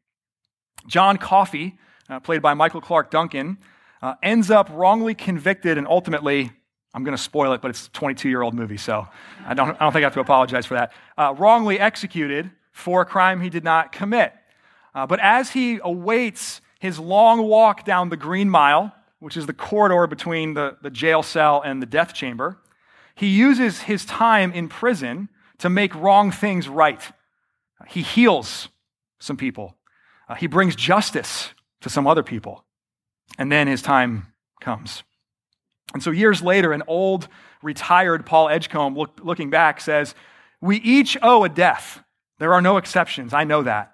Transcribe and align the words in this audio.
John 0.87 1.17
Coffey, 1.17 1.77
uh, 2.09 2.21
played 2.21 2.41
by 2.41 2.53
Michael 2.53 2.79
Clarke 2.79 3.11
Duncan, 3.11 3.57
uh, 4.01 4.13
ends 4.23 4.49
up 4.49 4.69
wrongly 4.71 5.13
convicted 5.13 5.77
and 5.77 5.87
ultimately 5.89 6.53
I'm 6.93 7.03
going 7.03 7.17
to 7.17 7.21
spoil 7.21 7.53
it, 7.53 7.61
but 7.61 7.69
it's 7.69 7.87
a 7.87 7.91
22 7.91 8.29
year 8.29 8.41
old 8.41 8.53
movie, 8.53 8.77
so 8.77 9.07
I 9.45 9.53
don't, 9.53 9.69
I 9.69 9.79
don't 9.79 9.91
think 9.91 10.03
I 10.03 10.05
have 10.05 10.13
to 10.13 10.19
apologize 10.19 10.65
for 10.65 10.75
that. 10.75 10.93
Uh, 11.17 11.33
wrongly 11.37 11.79
executed 11.79 12.51
for 12.71 13.01
a 13.01 13.05
crime 13.05 13.41
he 13.41 13.49
did 13.49 13.63
not 13.63 13.91
commit. 13.91 14.33
Uh, 14.93 15.07
but 15.07 15.19
as 15.19 15.51
he 15.51 15.79
awaits 15.83 16.61
his 16.79 16.99
long 16.99 17.41
walk 17.43 17.83
down 17.85 18.09
the 18.09 18.17
Green 18.17 18.49
Mile, 18.49 18.93
which 19.19 19.37
is 19.37 19.45
the 19.45 19.53
corridor 19.53 20.05
between 20.05 20.53
the, 20.53 20.77
the 20.81 20.89
jail 20.89 21.23
cell 21.23 21.61
and 21.63 21.81
the 21.81 21.85
death 21.85 22.13
chamber, 22.13 22.59
he 23.15 23.27
uses 23.27 23.81
his 23.81 24.05
time 24.05 24.51
in 24.51 24.67
prison 24.67 25.29
to 25.59 25.69
make 25.69 25.95
wrong 25.95 26.31
things 26.31 26.67
right. 26.67 27.01
He 27.87 28.01
heals 28.01 28.69
some 29.19 29.37
people, 29.37 29.77
uh, 30.27 30.35
he 30.35 30.47
brings 30.47 30.75
justice 30.75 31.53
to 31.81 31.89
some 31.89 32.05
other 32.05 32.23
people, 32.23 32.65
and 33.37 33.51
then 33.51 33.67
his 33.67 33.81
time 33.81 34.33
comes. 34.59 35.03
And 35.93 36.01
so 36.01 36.11
years 36.11 36.41
later, 36.41 36.73
an 36.73 36.83
old, 36.87 37.27
retired 37.61 38.25
Paul 38.25 38.49
Edgecombe, 38.49 38.95
look, 38.95 39.19
looking 39.23 39.49
back, 39.49 39.79
says, 39.79 40.15
We 40.61 40.77
each 40.77 41.17
owe 41.21 41.43
a 41.43 41.49
death. 41.49 42.03
There 42.39 42.53
are 42.53 42.61
no 42.61 42.77
exceptions. 42.77 43.33
I 43.33 43.43
know 43.43 43.63
that. 43.63 43.93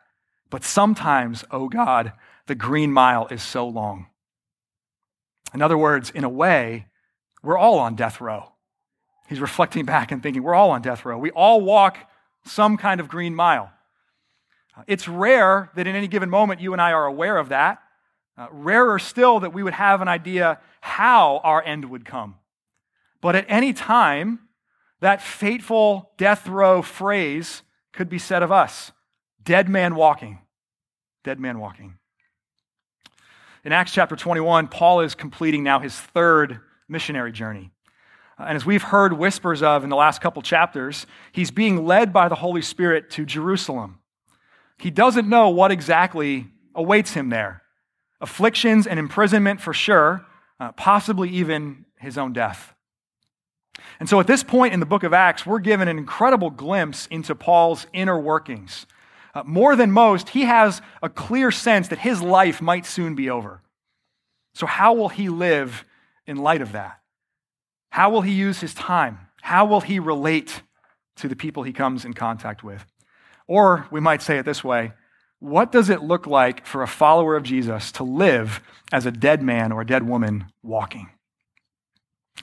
But 0.50 0.64
sometimes, 0.64 1.44
oh 1.52 1.70
God, 1.70 2.14
the 2.47 2.55
green 2.55 2.92
mile 2.92 3.27
is 3.27 3.44
so 3.44 3.67
long. 3.67 4.08
In 5.53 5.61
other 5.61 5.77
words, 5.77 6.09
in 6.09 6.23
a 6.23 6.30
way, 6.30 6.88
we're 7.44 7.58
all 7.58 7.80
on 7.80 7.95
death 7.95 8.22
row. 8.22 8.52
He's 9.27 9.39
reflecting 9.39 9.86
back 9.86 10.11
and 10.11 10.23
thinking, 10.23 10.42
we're 10.42 10.55
all 10.55 10.72
on 10.72 10.81
death 10.81 11.05
row. 11.05 11.17
We 11.17 11.31
all 11.31 11.61
walk 11.61 11.97
some 12.45 12.77
kind 12.77 13.00
of 13.00 13.08
green 13.08 13.36
mile. 13.36 13.72
It's 14.88 15.08
rare 15.08 15.70
that 15.75 15.88
in 15.88 15.95
any 15.95 16.08
given 16.08 16.30
moment 16.30 16.61
you 16.61 16.73
and 16.73 16.81
I 16.81 16.94
are 16.94 17.05
aware 17.05 17.38
of 17.38 17.50
that. 17.50 17.80
Uh, 18.40 18.48
rarer 18.52 18.98
still 18.98 19.42
that 19.42 19.52
we 19.52 19.62
would 19.62 19.73
have 19.73 20.02
an 20.02 20.08
idea 20.08 20.62
how 20.80 21.42
our 21.44 21.62
end 21.62 21.84
would 21.84 22.06
come. 22.06 22.36
But 23.20 23.36
at 23.36 23.45
any 23.50 23.73
time, 23.73 24.40
that 25.02 25.22
fateful 25.22 26.12
death 26.16 26.48
row 26.48 26.82
phrase 26.82 27.64
could 27.92 28.08
be 28.08 28.17
said 28.17 28.42
of 28.42 28.50
us 28.50 28.94
dead 29.44 29.67
man 29.67 29.94
walking. 29.94 30.40
Dead 31.26 31.38
man 31.38 31.60
walking. 31.60 31.95
In 33.66 33.73
Acts 33.73 33.92
chapter 33.92 34.16
21, 34.16 34.70
Paul 34.70 35.02
is 35.02 35.16
completing 35.16 35.61
now 35.61 35.80
his 35.80 35.99
third 35.99 36.61
missionary 36.88 37.33
journey. 37.33 37.72
Uh, 38.39 38.44
and 38.44 38.55
as 38.55 38.66
we've 38.66 38.83
heard 38.83 39.11
whispers 39.11 39.61
of 39.61 39.83
in 39.83 39.89
the 39.89 39.98
last 39.98 40.22
couple 40.22 40.42
chapters, 40.42 41.05
he's 41.33 41.52
being 41.52 41.86
led 41.86 42.14
by 42.14 42.30
the 42.30 42.36
Holy 42.36 42.61
Spirit 42.61 43.10
to 43.10 43.26
Jerusalem. 43.26 43.99
He 44.78 44.92
doesn't 44.92 45.28
know 45.28 45.49
what 45.49 45.72
exactly 45.72 46.48
awaits 46.73 47.11
him 47.11 47.28
there 47.28 47.64
afflictions 48.21 48.87
and 48.87 48.99
imprisonment 48.99 49.61
for 49.61 49.73
sure, 49.73 50.25
uh, 50.59 50.71
possibly 50.73 51.30
even 51.30 51.85
his 51.97 52.17
own 52.17 52.33
death. 52.33 52.73
And 53.99 54.09
so 54.09 54.19
at 54.19 54.27
this 54.27 54.43
point 54.43 54.73
in 54.73 54.80
the 54.80 54.85
book 54.85 55.03
of 55.03 55.13
Acts, 55.13 55.45
we're 55.45 55.59
given 55.59 55.87
an 55.87 55.97
incredible 55.97 56.49
glimpse 56.49 57.07
into 57.07 57.35
Paul's 57.35 57.87
inner 57.93 58.19
workings. 58.19 58.85
Uh, 59.33 59.43
more 59.45 59.75
than 59.75 59.91
most, 59.91 60.30
he 60.30 60.41
has 60.41 60.81
a 61.02 61.09
clear 61.09 61.52
sense 61.52 61.87
that 61.89 61.99
his 61.99 62.21
life 62.21 62.61
might 62.61 62.85
soon 62.85 63.15
be 63.15 63.30
over. 63.30 63.61
So, 64.53 64.65
how 64.65 64.93
will 64.93 65.09
he 65.09 65.30
live 65.30 65.86
in 66.25 66.37
light 66.37 66.61
of 66.61 66.71
that? 66.71 66.99
How 67.91 68.09
will 68.09 68.21
he 68.21 68.33
use 68.33 68.59
his 68.59 68.73
time? 68.73 69.19
How 69.41 69.65
will 69.65 69.81
he 69.81 69.99
relate 69.99 70.63
to 71.17 71.27
the 71.27 71.36
people 71.36 71.63
he 71.63 71.73
comes 71.73 72.05
in 72.05 72.13
contact 72.13 72.63
with? 72.63 72.86
Or 73.47 73.87
we 73.91 73.99
might 73.99 74.21
say 74.21 74.37
it 74.37 74.45
this 74.45 74.63
way 74.63 74.93
what 75.39 75.72
does 75.72 75.89
it 75.89 76.04
look 76.04 76.27
like 76.27 76.66
for 76.66 76.83
a 76.83 76.88
follower 76.88 77.36
of 77.36 77.44
Jesus 77.44 77.92
to 77.94 78.04
live 78.04 78.61
as 78.92 79.05
a 79.05 79.11
dead 79.11 79.42
man 79.42 79.72
or 79.72 79.82
a 79.82 79.86
dead 79.86 80.08
woman 80.08 80.45
walking? 80.61 81.10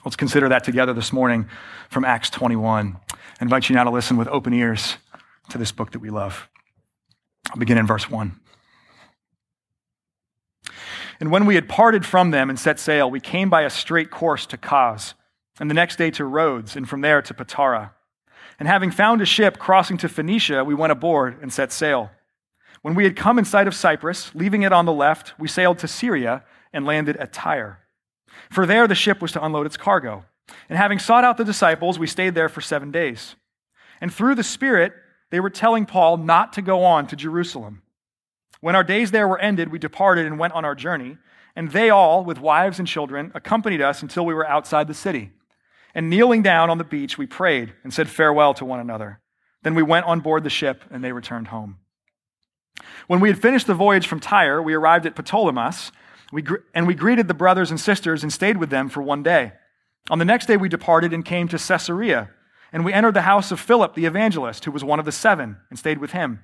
Let's 0.05 0.17
consider 0.17 0.49
that 0.49 0.65
together 0.65 0.95
this 0.95 1.13
morning 1.13 1.49
from 1.91 2.05
Acts 2.05 2.31
21. 2.31 2.97
I 3.13 3.17
invite 3.41 3.69
you 3.69 3.75
now 3.75 3.85
to 3.85 3.91
listen 3.91 4.17
with 4.17 4.29
open 4.29 4.53
ears 4.53 4.97
to 5.51 5.59
this 5.59 5.73
book 5.73 5.93
that 5.93 5.99
we 5.99 6.11
love. 6.11 6.49
I'll 7.51 7.59
begin 7.59 7.79
in 7.79 7.87
verse 7.87 8.11
1. 8.11 8.41
And 11.21 11.31
when 11.31 11.47
we 11.47 11.55
had 11.55 11.69
parted 11.69 12.05
from 12.05 12.31
them 12.31 12.51
and 12.51 12.59
set 12.59 12.79
sail, 12.79 13.11
we 13.11 13.21
came 13.21 13.49
by 13.49 13.63
a 13.63 13.71
straight 13.71 14.11
course 14.11 14.47
to 14.47 14.57
Cos, 14.57 15.15
and 15.59 15.71
the 15.71 15.75
next 15.75 15.97
day 15.97 16.11
to 16.13 16.25
Rhodes, 16.25 16.77
and 16.77 16.89
from 16.89 17.01
there 17.01 17.23
to 17.23 17.35
Patara. 17.35 17.91
And 18.59 18.69
having 18.69 18.91
found 18.91 19.21
a 19.21 19.27
ship 19.27 19.59
crossing 19.59 19.97
to 19.99 20.09
Phoenicia, 20.09 20.65
we 20.65 20.75
went 20.75 20.93
aboard 20.93 21.39
and 21.41 21.53
set 21.53 21.73
sail. 21.73 22.11
When 22.87 22.95
we 22.95 23.03
had 23.03 23.17
come 23.17 23.37
in 23.37 23.45
sight 23.45 23.67
of 23.67 23.75
Cyprus, 23.75 24.33
leaving 24.33 24.63
it 24.63 24.73
on 24.73 24.85
the 24.85 24.93
left, 24.93 25.35
we 25.41 25.49
sailed 25.49 25.81
to 25.81 25.89
Syria 25.89 26.45
and 26.73 26.87
landed 26.87 27.17
at 27.17 27.33
Tyre. 27.33 27.81
For 28.49 28.65
there 28.65 28.87
the 28.87 28.95
ship 28.95 29.21
was 29.21 29.33
to 29.33 29.45
unload 29.45 29.67
its 29.67 29.77
cargo. 29.77 30.25
And 30.69 30.79
having 30.79 31.01
sought 31.01 31.25
out 31.25 31.37
the 31.37 31.45
disciples, 31.45 31.99
we 31.99 32.07
stayed 32.07 32.37
there 32.37 32.49
for 32.49 32.61
seven 32.61 32.93
days. 32.93 33.35
And 34.01 34.15
through 34.15 34.37
the 34.37 34.45
Spirit, 34.45 34.93
they 35.31 35.41
were 35.41 35.51
telling 35.51 35.85
Paul 35.85 36.19
not 36.19 36.53
to 36.53 36.63
go 36.63 36.85
on 36.85 37.09
to 37.09 37.17
Jerusalem. 37.17 37.83
When 38.61 38.77
our 38.77 38.85
days 38.85 39.11
there 39.11 39.27
were 39.27 39.41
ended, 39.41 39.73
we 39.73 39.81
departed 39.81 40.25
and 40.25 40.39
went 40.39 40.53
on 40.53 40.65
our 40.65 40.77
journey. 40.77 41.19
And 41.57 41.73
they 41.73 41.91
all, 41.91 42.25
with 42.25 42.39
wives 42.39 42.79
and 42.79 42.87
children, 42.87 43.33
accompanied 43.35 43.83
us 43.83 44.01
until 44.01 44.25
we 44.25 44.33
were 44.33 44.47
outside 44.47 44.87
the 44.87 44.95
city. 44.95 45.33
And 45.93 46.09
kneeling 46.09 46.43
down 46.43 46.71
on 46.71 46.79
the 46.79 46.85
beach, 46.85 47.19
we 47.19 47.27
prayed 47.27 47.73
and 47.83 47.93
said 47.93 48.09
farewell 48.09 48.55
to 48.55 48.65
one 48.65 48.79
another. 48.79 49.21
Then 49.65 49.75
we 49.75 49.83
went 49.83 50.07
on 50.07 50.21
board 50.21 50.45
the 50.45 50.51
ship, 50.51 50.85
and 50.89 51.03
they 51.03 51.11
returned 51.11 51.49
home. 51.49 51.79
When 53.07 53.21
we 53.21 53.29
had 53.29 53.41
finished 53.41 53.67
the 53.67 53.75
voyage 53.75 54.07
from 54.07 54.21
Tyre, 54.21 54.61
we 54.61 54.75
arrived 54.75 55.07
at 55.07 55.15
Ptolemais, 55.15 55.91
and 56.75 56.87
we 56.87 56.95
greeted 56.95 57.29
the 57.29 57.35
brothers 57.35 57.71
and 57.71 57.81
sisters 57.81 58.23
and 58.23 58.33
stayed 58.33 58.57
with 58.57 58.71
them 58.71 58.89
for 58.89 59.03
one 59.03 59.23
day. 59.23 59.53
On 60.11 60.19
the 60.19 60.25
next 60.25 60.47
day, 60.47 60.57
we 60.57 60.69
departed 60.69 61.13
and 61.13 61.25
came 61.25 61.49
to 61.49 61.59
Caesarea, 61.59 62.31
and 62.73 62.85
we 62.85 62.93
entered 62.93 63.15
the 63.15 63.23
house 63.23 63.51
of 63.51 63.61
Philip 63.61 63.95
the 63.95 64.07
evangelist, 64.07 64.65
who 64.65 64.71
was 64.71 64.85
one 64.85 64.99
of 64.99 65.05
the 65.05 65.13
seven, 65.13 65.57
and 65.71 65.79
stayed 65.79 65.99
with 65.99 66.13
him. 66.13 66.41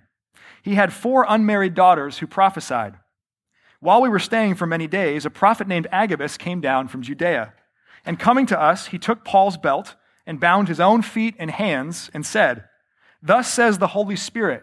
He 0.62 0.76
had 0.76 0.93
four 0.93 1.26
unmarried 1.28 1.75
daughters 1.75 2.19
who 2.19 2.26
prophesied. 2.26 2.94
While 3.81 4.00
we 4.00 4.09
were 4.09 4.20
staying 4.20 4.54
for 4.54 4.66
many 4.66 4.87
days, 4.87 5.26
a 5.26 5.31
prophet 5.31 5.66
named 5.66 5.88
Agabus 5.91 6.37
came 6.37 6.60
down 6.60 6.87
from 6.87 7.03
Judea. 7.03 7.53
And 8.04 8.19
coming 8.19 8.47
to 8.47 8.60
us, 8.60 8.87
he 8.87 8.99
took 8.99 9.25
Paul's 9.25 9.56
belt 9.56 9.97
and 10.25 10.38
bound 10.38 10.69
his 10.69 10.78
own 10.78 11.03
feet 11.03 11.34
and 11.38 11.50
hands 11.50 12.09
and 12.14 12.25
said, 12.25 12.64
Thus 13.20 13.53
says 13.53 13.78
the 13.78 13.88
Holy 13.88 14.14
Spirit. 14.14 14.62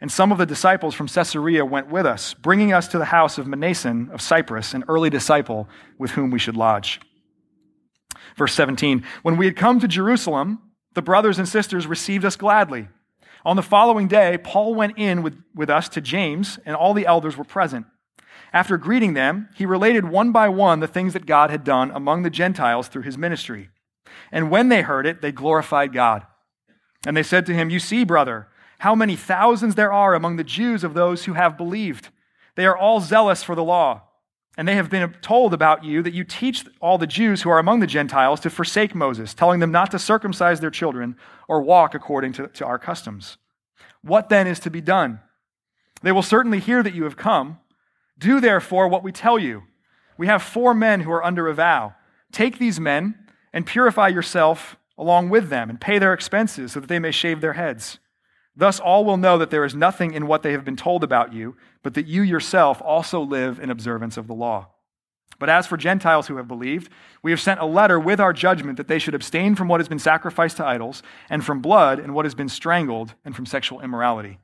And 0.00 0.12
some 0.12 0.30
of 0.30 0.38
the 0.38 0.46
disciples 0.46 0.94
from 0.94 1.08
Caesarea 1.08 1.64
went 1.64 1.88
with 1.88 2.06
us, 2.06 2.34
bringing 2.34 2.72
us 2.72 2.86
to 2.88 2.98
the 2.98 3.06
house 3.06 3.36
of 3.36 3.46
Mnason 3.46 4.10
of 4.12 4.20
Cyprus, 4.20 4.72
an 4.72 4.84
early 4.86 5.10
disciple 5.10 5.68
with 5.98 6.12
whom 6.12 6.30
we 6.30 6.38
should 6.38 6.56
lodge. 6.56 7.00
Verse 8.36 8.54
17 8.54 9.04
When 9.22 9.36
we 9.36 9.46
had 9.46 9.56
come 9.56 9.80
to 9.80 9.88
Jerusalem, 9.88 10.60
the 10.94 11.02
brothers 11.02 11.38
and 11.38 11.48
sisters 11.48 11.86
received 11.86 12.24
us 12.24 12.36
gladly. 12.36 12.88
On 13.44 13.56
the 13.56 13.62
following 13.62 14.08
day, 14.08 14.38
Paul 14.38 14.74
went 14.74 14.98
in 14.98 15.22
with, 15.22 15.34
with 15.54 15.70
us 15.70 15.88
to 15.90 16.00
James, 16.00 16.58
and 16.64 16.76
all 16.76 16.94
the 16.94 17.06
elders 17.06 17.36
were 17.36 17.44
present. 17.44 17.86
After 18.52 18.76
greeting 18.76 19.14
them, 19.14 19.48
he 19.54 19.66
related 19.66 20.08
one 20.08 20.32
by 20.32 20.48
one 20.48 20.80
the 20.80 20.86
things 20.88 21.12
that 21.12 21.26
God 21.26 21.50
had 21.50 21.64
done 21.64 21.90
among 21.90 22.22
the 22.22 22.30
Gentiles 22.30 22.88
through 22.88 23.02
his 23.02 23.18
ministry. 23.18 23.70
And 24.32 24.50
when 24.50 24.68
they 24.68 24.82
heard 24.82 25.06
it, 25.06 25.20
they 25.20 25.32
glorified 25.32 25.92
God. 25.92 26.26
And 27.06 27.16
they 27.16 27.22
said 27.22 27.46
to 27.46 27.54
him, 27.54 27.70
You 27.70 27.78
see, 27.78 28.04
brother, 28.04 28.48
how 28.78 28.94
many 28.94 29.16
thousands 29.16 29.74
there 29.74 29.92
are 29.92 30.14
among 30.14 30.36
the 30.36 30.44
Jews 30.44 30.84
of 30.84 30.94
those 30.94 31.24
who 31.24 31.34
have 31.34 31.56
believed. 31.56 32.08
They 32.54 32.66
are 32.66 32.76
all 32.76 33.00
zealous 33.00 33.42
for 33.42 33.54
the 33.54 33.64
law. 33.64 34.02
And 34.56 34.66
they 34.66 34.74
have 34.74 34.90
been 34.90 35.14
told 35.22 35.54
about 35.54 35.84
you 35.84 36.02
that 36.02 36.14
you 36.14 36.24
teach 36.24 36.64
all 36.80 36.98
the 36.98 37.06
Jews 37.06 37.42
who 37.42 37.50
are 37.50 37.60
among 37.60 37.78
the 37.78 37.86
Gentiles 37.86 38.40
to 38.40 38.50
forsake 38.50 38.92
Moses, 38.92 39.32
telling 39.32 39.60
them 39.60 39.70
not 39.70 39.92
to 39.92 40.00
circumcise 40.00 40.58
their 40.58 40.70
children 40.70 41.16
or 41.46 41.62
walk 41.62 41.94
according 41.94 42.32
to, 42.32 42.48
to 42.48 42.66
our 42.66 42.78
customs. 42.78 43.38
What 44.02 44.28
then 44.28 44.48
is 44.48 44.58
to 44.60 44.70
be 44.70 44.80
done? 44.80 45.20
They 46.02 46.10
will 46.10 46.22
certainly 46.22 46.58
hear 46.58 46.82
that 46.82 46.94
you 46.94 47.04
have 47.04 47.16
come. 47.16 47.58
Do 48.18 48.40
therefore 48.40 48.88
what 48.88 49.04
we 49.04 49.12
tell 49.12 49.38
you. 49.38 49.62
We 50.16 50.26
have 50.26 50.42
four 50.42 50.74
men 50.74 51.00
who 51.00 51.12
are 51.12 51.24
under 51.24 51.46
a 51.46 51.54
vow. 51.54 51.94
Take 52.32 52.58
these 52.58 52.80
men 52.80 53.14
and 53.52 53.64
purify 53.64 54.08
yourself 54.08 54.76
along 54.96 55.30
with 55.30 55.50
them 55.50 55.70
and 55.70 55.80
pay 55.80 56.00
their 56.00 56.12
expenses 56.12 56.72
so 56.72 56.80
that 56.80 56.88
they 56.88 56.98
may 56.98 57.12
shave 57.12 57.40
their 57.40 57.52
heads. 57.52 58.00
Thus, 58.58 58.80
all 58.80 59.04
will 59.04 59.16
know 59.16 59.38
that 59.38 59.50
there 59.50 59.64
is 59.64 59.76
nothing 59.76 60.12
in 60.12 60.26
what 60.26 60.42
they 60.42 60.50
have 60.50 60.64
been 60.64 60.74
told 60.74 61.04
about 61.04 61.32
you, 61.32 61.56
but 61.84 61.94
that 61.94 62.08
you 62.08 62.22
yourself 62.22 62.82
also 62.84 63.20
live 63.20 63.60
in 63.60 63.70
observance 63.70 64.16
of 64.16 64.26
the 64.26 64.34
law. 64.34 64.66
But 65.38 65.48
as 65.48 65.68
for 65.68 65.76
Gentiles 65.76 66.26
who 66.26 66.38
have 66.38 66.48
believed, 66.48 66.90
we 67.22 67.30
have 67.30 67.40
sent 67.40 67.60
a 67.60 67.66
letter 67.66 68.00
with 68.00 68.18
our 68.18 68.32
judgment 68.32 68.76
that 68.76 68.88
they 68.88 68.98
should 68.98 69.14
abstain 69.14 69.54
from 69.54 69.68
what 69.68 69.78
has 69.78 69.86
been 69.86 70.00
sacrificed 70.00 70.56
to 70.56 70.66
idols, 70.66 71.04
and 71.30 71.44
from 71.44 71.62
blood, 71.62 72.00
and 72.00 72.14
what 72.14 72.24
has 72.24 72.34
been 72.34 72.48
strangled, 72.48 73.14
and 73.24 73.36
from 73.36 73.46
sexual 73.46 73.80
immorality. 73.80 74.40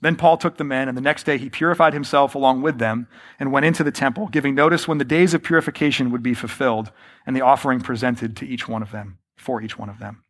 Then 0.00 0.16
Paul 0.16 0.38
took 0.38 0.56
the 0.56 0.64
men, 0.64 0.88
and 0.88 0.96
the 0.96 1.02
next 1.02 1.24
day 1.24 1.36
he 1.36 1.50
purified 1.50 1.92
himself 1.92 2.34
along 2.34 2.62
with 2.62 2.78
them, 2.78 3.06
and 3.38 3.52
went 3.52 3.66
into 3.66 3.84
the 3.84 3.92
temple, 3.92 4.28
giving 4.28 4.54
notice 4.54 4.88
when 4.88 4.96
the 4.96 5.04
days 5.04 5.34
of 5.34 5.42
purification 5.42 6.10
would 6.10 6.22
be 6.22 6.32
fulfilled, 6.32 6.90
and 7.26 7.36
the 7.36 7.42
offering 7.42 7.82
presented 7.82 8.34
to 8.38 8.46
each 8.46 8.66
one 8.66 8.80
of 8.80 8.92
them, 8.92 9.18
for 9.36 9.60
each 9.60 9.78
one 9.78 9.90
of 9.90 9.98
them. 9.98 10.22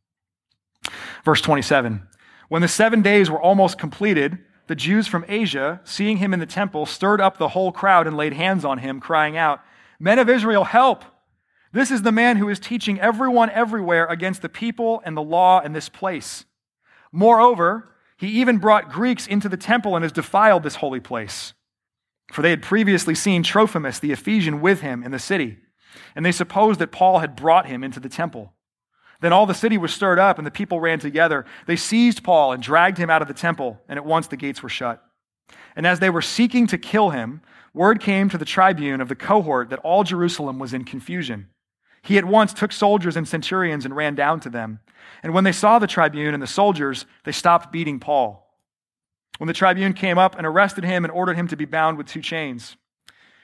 Verse 1.25 1.41
27 1.41 2.09
When 2.51 2.63
the 2.63 2.69
seven 2.69 3.01
days 3.01 3.31
were 3.31 3.41
almost 3.41 3.79
completed, 3.79 4.39
the 4.67 4.75
Jews 4.75 5.07
from 5.07 5.25
Asia, 5.29 5.81
seeing 5.85 6.17
him 6.17 6.35
in 6.35 6.41
the 6.41 6.47
temple, 6.47 6.85
stirred 6.85 7.21
up 7.21 7.39
the 7.39 7.51
whole 7.51 7.71
crowd 7.71 8.09
and 8.09 8.17
laid 8.17 8.33
hands 8.33 8.65
on 8.65 8.79
him, 8.79 8.99
crying 8.99 9.37
out, 9.37 9.61
Men 10.01 10.19
of 10.19 10.29
Israel, 10.29 10.65
help! 10.65 11.05
This 11.73 11.93
is 11.93 12.03
the 12.03 12.11
man 12.11 12.39
who 12.39 12.49
is 12.49 12.59
teaching 12.59 12.99
everyone 12.99 13.51
everywhere 13.51 14.05
against 14.07 14.43
the 14.43 14.49
people 14.49 15.01
and 15.05 15.17
the 15.17 15.23
law 15.23 15.61
in 15.61 15.75
this 15.75 15.89
place. 15.89 16.45
Moreover, 17.13 17.89
he 18.17 18.27
even 18.41 18.59
brought 18.59 18.91
Greeks 18.91 19.29
into 19.29 19.49
the 19.49 19.57
temple 19.57 19.95
and 19.95 20.03
has 20.03 20.11
defiled 20.11 20.65
this 20.65 20.75
holy 20.75 20.99
place. 20.99 21.53
For 22.33 22.43
they 22.43 22.51
had 22.51 22.63
previously 22.63 23.15
seen 23.15 23.45
Trophimus 23.45 24.01
the 24.01 24.11
Ephesian 24.11 24.61
with 24.61 24.81
him 24.81 25.05
in 25.05 25.13
the 25.13 25.21
city, 25.21 25.59
and 26.17 26.27
they 26.27 26.33
supposed 26.33 26.81
that 26.81 26.91
Paul 26.91 27.21
had 27.21 27.37
brought 27.37 27.67
him 27.67 27.85
into 27.85 28.01
the 28.01 28.09
temple. 28.09 28.55
Then 29.21 29.33
all 29.33 29.47
the 29.47 29.55
city 29.55 29.77
was 29.79 29.93
stirred 29.93 30.19
up, 30.19 30.39
and 30.39 30.47
the 30.47 30.51
people 30.51 30.81
ran 30.81 30.99
together. 30.99 31.45
They 31.67 31.77
seized 31.77 32.25
Paul 32.25 32.53
and 32.53 32.63
dragged 32.63 32.99
him 32.99 33.11
out 33.11 33.23
of 33.23 33.29
the 33.29 33.35
temple, 33.35 33.81
and 33.89 33.99
at 33.99 34.05
once 34.05 34.27
the 34.27 34.37
gates 34.37 34.63
were 34.63 34.69
shut. 34.69 35.03
And 35.77 35.87
as 35.87 36.01
they 36.01 36.11
were 36.11 36.23
seeking 36.23 36.67
to 36.69 36.79
kill 36.79 37.11
him, 37.11 37.43
word 37.75 38.01
came 38.01 38.29
to 38.31 38.39
the 38.39 38.45
tribune 38.45 39.01
of 39.01 39.09
the 39.09 39.15
cohort 39.15 39.71
that 39.71 39.79
all 39.81 40.05
Jerusalem 40.05 40.59
was 40.59 40.73
in 40.73 40.85
confusion. 40.85 41.49
He 42.03 42.17
at 42.17 42.25
once 42.25 42.55
took 42.55 42.73
soldiers 42.73 43.17
and 43.17 43.29
centurions 43.29 43.85
and 43.85 43.95
ran 43.95 44.15
down 44.15 44.41
to 44.41 44.51
them. 44.51 44.81
And 45.23 45.35
when 45.35 45.45
they 45.45 45.53
saw 45.53 45.79
the 45.79 45.87
tribune 45.87 46.33
and 46.33 46.43
the 46.43 46.47
soldiers, 46.47 47.05
they 47.25 47.33
stopped 47.33 47.71
beating 47.71 48.01
Paul. 48.01 48.47
When 49.39 49.49
the 49.49 49.53
tribune 49.53 49.93
came 49.93 50.19
up 50.19 50.37
and 50.37 50.47
arrested 50.47 50.85
him 50.85 51.05
and 51.05 51.13
ordered 51.13 51.37
him 51.37 51.49
to 51.49 51.57
be 51.57 51.65
bound 51.67 51.99
with 51.99 52.07
two 52.07 52.23
chains, 52.23 52.77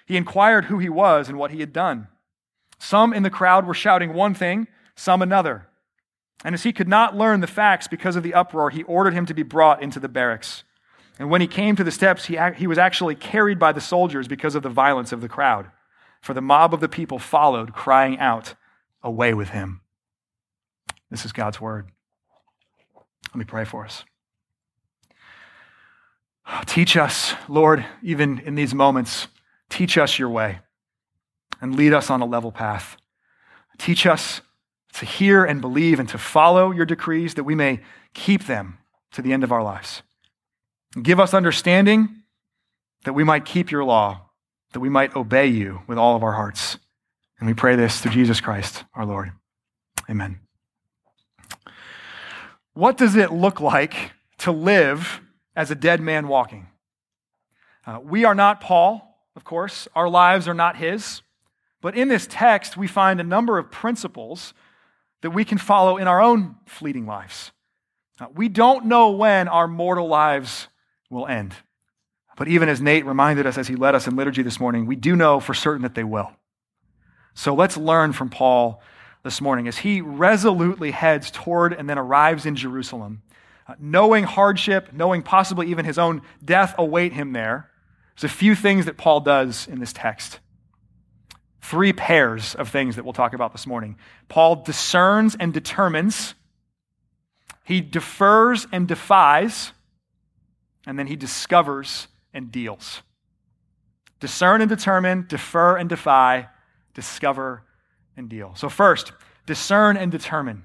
he 0.07 0.17
inquired 0.17 0.67
who 0.67 0.79
he 0.79 0.89
was 0.89 1.29
and 1.29 1.39
what 1.39 1.51
he 1.51 1.61
had 1.61 1.73
done. 1.73 2.09
Some 2.79 3.13
in 3.13 3.23
the 3.23 3.31
crowd 3.31 3.67
were 3.67 3.75
shouting 3.75 4.15
one 4.15 4.35
thing 4.35 4.69
some 4.97 5.23
another. 5.23 5.69
And 6.45 6.55
as 6.55 6.65
he 6.65 6.73
could 6.73 6.89
not 6.89 7.17
learn 7.17 7.41
the 7.41 7.47
facts 7.47 7.87
because 7.87 8.17
of 8.17 8.23
the 8.23 8.35
uproar, 8.35 8.71
he 8.71 8.83
ordered 8.85 9.15
him 9.15 9.27
to 9.27 9.35
be 9.35 9.43
brought 9.43 9.83
into 9.83 10.01
the 10.01 10.09
barracks. 10.09 10.65
And 11.19 11.31
when 11.31 11.41
he 11.41 11.47
came 11.47 11.77
to 11.77 11.85
the 11.85 11.91
steps, 11.91 12.27
he, 12.27 12.39
he 12.57 12.67
was 12.67 12.79
actually 12.79 13.15
carried 13.15 13.59
by 13.59 13.73
the 13.73 13.81
soldiers 13.81 14.29
because 14.29 14.55
of 14.55 14.63
the 14.63 14.69
violence 14.69 15.13
of 15.13 15.21
the 15.21 15.29
crowd. 15.29 15.71
For 16.21 16.35
the 16.35 16.43
mob 16.43 16.75
of 16.75 16.81
the 16.81 16.89
people 16.89 17.19
followed, 17.19 17.73
crying 17.73 18.19
out, 18.19 18.55
Away 19.03 19.35
with 19.35 19.51
him. 19.51 19.83
This 21.11 21.25
is 21.25 21.31
God's 21.31 21.61
word. 21.61 21.89
Let 23.29 23.37
me 23.37 23.45
pray 23.45 23.65
for 23.65 23.85
us. 23.85 24.05
Teach 26.67 26.97
us, 26.97 27.35
Lord, 27.49 27.85
even 28.03 28.41
in 28.41 28.55
these 28.57 28.75
moments, 28.75 29.29
teach 29.69 29.97
us 29.99 30.19
your 30.19 30.29
way 30.29 30.61
and 31.61 31.77
lead 31.77 31.93
us 31.93 32.11
on 32.11 32.21
a 32.21 32.27
level 32.27 32.51
path. 32.51 32.97
Teach 33.79 34.07
us 34.07 34.41
to 34.97 35.05
hear 35.05 35.45
and 35.45 35.61
believe 35.61 36.01
and 36.01 36.09
to 36.09 36.19
follow 36.19 36.71
your 36.73 36.87
decrees 36.87 37.35
that 37.35 37.45
we 37.45 37.55
may 37.55 37.81
keep 38.15 38.47
them 38.47 38.79
to 39.13 39.21
the 39.21 39.33
end 39.33 39.45
of 39.45 39.53
our 39.53 39.63
lives. 39.63 40.03
Give 41.01 41.21
us 41.21 41.35
understanding 41.35 42.23
that 43.05 43.13
we 43.13 43.23
might 43.23 43.45
keep 43.45 43.71
your 43.71 43.85
law, 43.85 44.23
that 44.73 44.81
we 44.81 44.89
might 44.89 45.15
obey 45.15 45.47
you 45.49 45.83
with 45.87 45.99
all 45.99 46.17
of 46.17 46.23
our 46.23 46.33
hearts. 46.33 46.79
And 47.39 47.47
we 47.47 47.53
pray 47.53 47.77
this 47.77 48.01
through 48.01 48.13
Jesus 48.13 48.41
Christ, 48.41 48.85
our 48.95 49.05
Lord. 49.05 49.33
Amen. 50.09 50.41
What 52.73 52.97
does 52.97 53.17
it 53.17 53.33
look 53.33 53.61
like 53.61 54.13
to 54.39 54.51
live 54.51 55.21
as 55.55 55.71
a 55.71 55.75
dead 55.75 56.01
man 56.01 56.27
walking? 56.27 56.69
Uh, 57.87 58.01
we 58.03 58.25
are 58.25 58.35
not 58.35 58.63
Paul, 58.63 59.19
of 59.37 59.45
course. 59.45 59.89
Our 59.95 60.09
lives 60.09 60.49
are 60.49 60.55
not 60.55 60.77
his. 60.77 61.21
But 61.83 61.95
in 61.95 62.09
this 62.09 62.27
text, 62.29 62.79
we 62.79 62.87
find 62.87 63.21
a 63.21 63.25
number 63.25 63.59
of 63.59 63.71
principles 63.71 64.55
that 65.27 65.33
we 65.33 65.45
can 65.45 65.59
follow 65.59 65.97
in 65.97 66.07
our 66.07 66.23
own 66.23 66.55
fleeting 66.67 67.05
lives. 67.05 67.51
We 68.37 68.49
don't 68.49 68.85
know 68.85 69.11
when 69.11 69.49
our 69.49 69.67
mortal 69.67 70.07
lives 70.07 70.69
will 71.11 71.27
end. 71.27 71.53
But 72.37 72.47
even 72.47 72.69
as 72.69 72.81
Nate 72.81 73.05
reminded 73.05 73.45
us 73.45 73.59
as 73.59 73.67
he 73.67 73.75
led 73.75 73.97
us 73.97 74.07
in 74.07 74.15
liturgy 74.15 74.43
this 74.43 74.61
morning, 74.61 74.87
we 74.87 74.95
do 74.95 75.17
know 75.17 75.41
for 75.41 75.53
certain 75.53 75.83
that 75.83 75.97
they 75.97 76.05
will. 76.05 76.31
So 77.35 77.55
let's 77.55 77.77
learn 77.77 78.13
from 78.13 78.31
Paul 78.31 78.81
this 79.25 79.41
morning 79.41 79.67
as 79.67 79.79
he 79.79 80.01
resolutely 80.01 80.93
heads 80.93 81.33
toward 81.33 81.73
and 81.73 81.91
then 81.91 81.99
arrives 81.99 82.47
in 82.47 82.55
Jerusalem, 82.55 83.23
uh, 83.67 83.75
knowing 83.81 84.23
hardship, 84.23 84.93
knowing 84.93 85.25
possibly 85.25 85.67
even 85.71 85.85
his 85.85 85.99
own 85.99 86.23
death 86.45 86.73
await 86.79 87.15
him 87.15 87.33
there. 87.33 87.69
There's 88.15 88.33
a 88.33 88.37
few 88.37 88.55
things 88.55 88.85
that 88.85 88.97
Paul 88.97 89.19
does 89.19 89.67
in 89.67 89.81
this 89.81 89.93
text 89.93 90.39
three 91.61 91.93
pairs 91.93 92.55
of 92.55 92.69
things 92.69 92.97
that 92.97 93.05
we'll 93.05 93.13
talk 93.13 93.35
about 93.35 93.53
this 93.53 93.67
morning. 93.67 93.97
Paul 94.29 94.57
discerns 94.57 95.37
and 95.39 95.53
determines, 95.53 96.35
he 97.65 97.81
defers 97.81 98.67
and 98.71 98.87
defies, 98.87 99.73
and 100.87 100.99
then 100.99 101.07
he 101.07 101.17
discovers 101.17 102.09
and 102.33 102.53
deals. 102.53 103.03
Discern 104.21 104.61
and 104.61 104.69
determine, 104.69 105.27
defer 105.29 105.77
and 105.77 105.89
defy, 105.89 106.49
discover 106.95 107.63
and 108.17 108.29
deal. 108.29 108.55
So, 108.55 108.69
first, 108.69 109.13
discern 109.45 109.97
and 109.97 110.11
determine. 110.11 110.65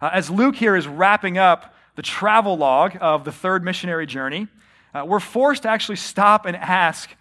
Uh, 0.00 0.10
as 0.12 0.30
Luke 0.30 0.56
here 0.56 0.76
is 0.76 0.88
wrapping 0.88 1.38
up 1.38 1.74
the 1.96 2.02
travel 2.02 2.56
log 2.56 2.96
of 3.00 3.24
the 3.24 3.32
third 3.32 3.64
missionary 3.64 4.06
journey, 4.06 4.48
uh, 4.92 5.04
we're 5.06 5.20
forced 5.20 5.62
to 5.62 5.68
actually 5.68 5.96
stop 5.96 6.46
and 6.46 6.56
ask 6.56 7.14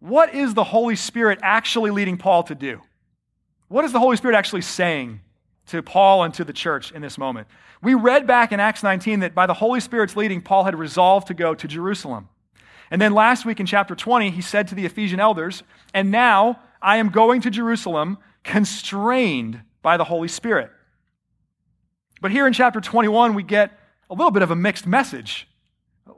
what 0.00 0.34
is 0.34 0.54
the 0.54 0.64
Holy 0.64 0.96
Spirit 0.96 1.38
actually 1.42 1.90
leading 1.90 2.16
Paul 2.16 2.44
to 2.44 2.54
do? 2.54 2.80
What 3.68 3.84
is 3.84 3.92
the 3.92 3.98
Holy 3.98 4.16
Spirit 4.16 4.36
actually 4.36 4.62
saying 4.62 5.20
to 5.66 5.82
Paul 5.82 6.24
and 6.24 6.32
to 6.34 6.44
the 6.44 6.52
church 6.52 6.92
in 6.92 7.02
this 7.02 7.18
moment? 7.18 7.48
We 7.82 7.94
read 7.94 8.26
back 8.26 8.52
in 8.52 8.60
Acts 8.60 8.82
19 8.82 9.20
that 9.20 9.34
by 9.34 9.46
the 9.46 9.54
Holy 9.54 9.80
Spirit's 9.80 10.16
leading, 10.16 10.40
Paul 10.40 10.64
had 10.64 10.74
resolved 10.74 11.28
to 11.28 11.34
go 11.34 11.54
to 11.54 11.68
Jerusalem. 11.68 12.28
And 12.90 13.00
then 13.00 13.12
last 13.12 13.44
week 13.44 13.60
in 13.60 13.66
chapter 13.66 13.94
20, 13.94 14.30
he 14.30 14.40
said 14.40 14.68
to 14.68 14.74
the 14.74 14.86
Ephesian 14.86 15.20
elders, 15.20 15.62
And 15.92 16.10
now 16.10 16.60
I 16.80 16.96
am 16.96 17.10
going 17.10 17.42
to 17.42 17.50
Jerusalem, 17.50 18.18
constrained 18.44 19.60
by 19.82 19.96
the 19.96 20.04
Holy 20.04 20.28
Spirit. 20.28 20.70
But 22.20 22.30
here 22.30 22.46
in 22.46 22.52
chapter 22.52 22.80
21, 22.80 23.34
we 23.34 23.42
get 23.42 23.78
a 24.10 24.14
little 24.14 24.30
bit 24.30 24.42
of 24.42 24.50
a 24.50 24.56
mixed 24.56 24.86
message. 24.86 25.46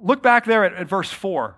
Look 0.00 0.22
back 0.22 0.44
there 0.44 0.64
at, 0.64 0.74
at 0.74 0.88
verse 0.88 1.10
4. 1.10 1.56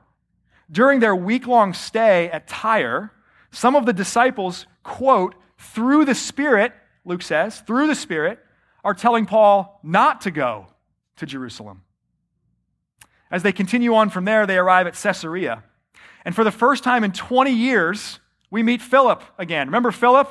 During 0.72 1.00
their 1.00 1.14
week 1.14 1.46
long 1.46 1.74
stay 1.74 2.30
at 2.30 2.48
Tyre, 2.48 3.12
some 3.50 3.76
of 3.76 3.84
the 3.84 3.92
disciples, 3.92 4.66
quote, 4.82 5.34
through 5.58 6.06
the 6.06 6.14
Spirit, 6.14 6.72
Luke 7.04 7.22
says, 7.22 7.60
through 7.60 7.86
the 7.86 7.94
Spirit, 7.94 8.38
are 8.82 8.94
telling 8.94 9.26
Paul 9.26 9.78
not 9.82 10.22
to 10.22 10.30
go 10.30 10.68
to 11.16 11.26
Jerusalem. 11.26 11.82
As 13.30 13.42
they 13.42 13.52
continue 13.52 13.94
on 13.94 14.10
from 14.10 14.24
there, 14.24 14.46
they 14.46 14.56
arrive 14.56 14.86
at 14.86 14.94
Caesarea. 14.94 15.62
And 16.24 16.34
for 16.34 16.42
the 16.42 16.50
first 16.50 16.82
time 16.82 17.04
in 17.04 17.12
20 17.12 17.50
years, 17.50 18.18
we 18.50 18.62
meet 18.62 18.82
Philip 18.82 19.22
again. 19.38 19.68
Remember 19.68 19.90
Philip? 19.90 20.30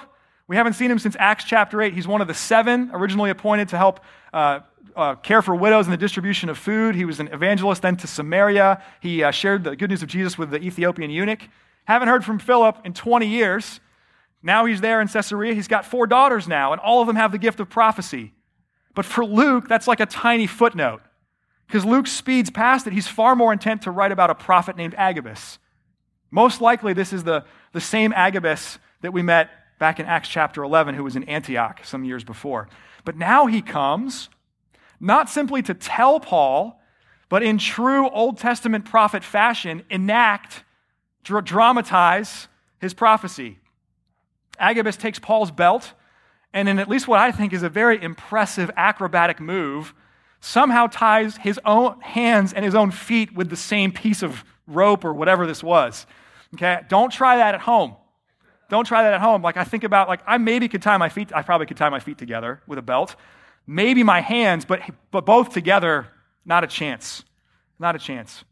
We 0.51 0.57
haven't 0.57 0.73
seen 0.73 0.91
him 0.91 0.99
since 0.99 1.15
Acts 1.17 1.45
chapter 1.45 1.81
8. 1.81 1.93
He's 1.93 2.09
one 2.09 2.19
of 2.19 2.27
the 2.27 2.33
seven 2.33 2.91
originally 2.91 3.29
appointed 3.29 3.69
to 3.69 3.77
help 3.77 4.01
uh, 4.33 4.59
uh, 4.97 5.15
care 5.15 5.41
for 5.41 5.55
widows 5.55 5.85
and 5.85 5.93
the 5.93 5.97
distribution 5.97 6.49
of 6.49 6.57
food. 6.57 6.93
He 6.93 7.05
was 7.05 7.21
an 7.21 7.29
evangelist 7.29 7.81
then 7.83 7.95
to 7.95 8.05
Samaria. 8.05 8.83
He 8.99 9.23
uh, 9.23 9.31
shared 9.31 9.63
the 9.63 9.77
good 9.77 9.89
news 9.89 10.03
of 10.03 10.09
Jesus 10.09 10.37
with 10.37 10.49
the 10.49 10.57
Ethiopian 10.57 11.09
eunuch. 11.09 11.47
Haven't 11.85 12.09
heard 12.09 12.25
from 12.25 12.37
Philip 12.37 12.79
in 12.83 12.93
20 12.93 13.27
years. 13.27 13.79
Now 14.43 14.65
he's 14.65 14.81
there 14.81 14.99
in 14.99 15.07
Caesarea. 15.07 15.53
He's 15.53 15.69
got 15.69 15.85
four 15.85 16.05
daughters 16.05 16.49
now, 16.49 16.73
and 16.73 16.81
all 16.81 16.99
of 16.99 17.07
them 17.07 17.15
have 17.15 17.31
the 17.31 17.37
gift 17.37 17.61
of 17.61 17.69
prophecy. 17.69 18.33
But 18.93 19.05
for 19.05 19.23
Luke, 19.23 19.69
that's 19.69 19.87
like 19.87 20.01
a 20.01 20.05
tiny 20.05 20.47
footnote 20.47 21.01
because 21.65 21.85
Luke 21.85 22.07
speeds 22.07 22.49
past 22.49 22.85
it. 22.87 22.91
He's 22.91 23.07
far 23.07 23.37
more 23.37 23.53
intent 23.53 23.83
to 23.83 23.91
write 23.91 24.11
about 24.11 24.29
a 24.29 24.35
prophet 24.35 24.75
named 24.75 24.95
Agabus. 24.97 25.59
Most 26.29 26.59
likely, 26.59 26.91
this 26.91 27.13
is 27.13 27.23
the, 27.23 27.45
the 27.71 27.79
same 27.79 28.11
Agabus 28.11 28.79
that 28.99 29.13
we 29.13 29.21
met 29.21 29.49
back 29.81 29.99
in 29.99 30.05
Acts 30.05 30.29
chapter 30.29 30.61
11, 30.61 30.93
who 30.93 31.03
was 31.03 31.15
in 31.15 31.23
Antioch 31.23 31.81
some 31.83 32.03
years 32.03 32.23
before. 32.23 32.69
But 33.03 33.17
now 33.17 33.47
he 33.47 33.63
comes 33.63 34.29
not 34.99 35.27
simply 35.27 35.63
to 35.63 35.73
tell 35.73 36.19
Paul, 36.19 36.79
but 37.29 37.41
in 37.41 37.57
true 37.57 38.07
Old 38.11 38.37
Testament 38.37 38.85
prophet 38.85 39.23
fashion, 39.23 39.81
enact, 39.89 40.63
dr- 41.23 41.43
dramatize 41.43 42.47
his 42.79 42.93
prophecy. 42.93 43.57
Agabus 44.59 44.97
takes 44.97 45.17
Paul's 45.17 45.49
belt 45.49 45.93
and 46.53 46.69
in 46.69 46.77
at 46.77 46.87
least 46.87 47.07
what 47.07 47.19
I 47.19 47.31
think 47.31 47.51
is 47.51 47.63
a 47.63 47.69
very 47.69 47.99
impressive 48.03 48.69
acrobatic 48.77 49.39
move, 49.39 49.95
somehow 50.41 50.85
ties 50.85 51.37
his 51.37 51.59
own 51.65 51.99
hands 52.01 52.53
and 52.53 52.63
his 52.63 52.75
own 52.75 52.91
feet 52.91 53.33
with 53.33 53.49
the 53.49 53.55
same 53.55 53.91
piece 53.91 54.21
of 54.21 54.43
rope 54.67 55.03
or 55.03 55.11
whatever 55.11 55.47
this 55.47 55.63
was. 55.63 56.05
Okay? 56.53 56.81
Don't 56.87 57.11
try 57.11 57.37
that 57.37 57.55
at 57.55 57.61
home. 57.61 57.95
Don't 58.71 58.85
try 58.85 59.03
that 59.03 59.13
at 59.13 59.19
home. 59.19 59.41
Like 59.41 59.57
I 59.57 59.65
think 59.65 59.83
about 59.83 60.07
like 60.07 60.21
I 60.25 60.37
maybe 60.37 60.69
could 60.69 60.81
tie 60.81 60.95
my 60.95 61.09
feet 61.09 61.33
I 61.35 61.41
probably 61.41 61.67
could 61.67 61.75
tie 61.75 61.89
my 61.89 61.99
feet 61.99 62.17
together 62.17 62.61
with 62.65 62.79
a 62.79 62.81
belt. 62.81 63.17
Maybe 63.67 64.01
my 64.01 64.21
hands, 64.21 64.63
but 64.63 64.79
but 65.11 65.25
both 65.25 65.49
together 65.49 66.07
not 66.45 66.63
a 66.63 66.67
chance. 66.67 67.25
Not 67.79 67.97
a 67.97 67.99
chance. 67.99 68.45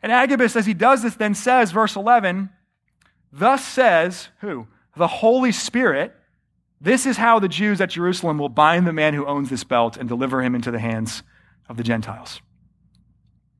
And 0.00 0.12
Agabus 0.12 0.54
as 0.54 0.64
he 0.64 0.74
does 0.74 1.02
this 1.02 1.16
then 1.16 1.34
says 1.34 1.72
verse 1.72 1.96
11, 1.96 2.50
thus 3.32 3.64
says 3.64 4.28
who? 4.42 4.68
The 4.96 5.08
Holy 5.08 5.50
Spirit 5.50 6.14
this 6.80 7.04
is 7.04 7.16
how 7.16 7.40
the 7.40 7.48
Jews 7.48 7.80
at 7.80 7.90
Jerusalem 7.90 8.38
will 8.38 8.48
bind 8.48 8.86
the 8.86 8.92
man 8.92 9.12
who 9.12 9.26
owns 9.26 9.50
this 9.50 9.64
belt 9.64 9.96
and 9.96 10.08
deliver 10.08 10.40
him 10.40 10.54
into 10.54 10.70
the 10.70 10.78
hands 10.78 11.24
of 11.68 11.76
the 11.76 11.82
Gentiles. 11.82 12.40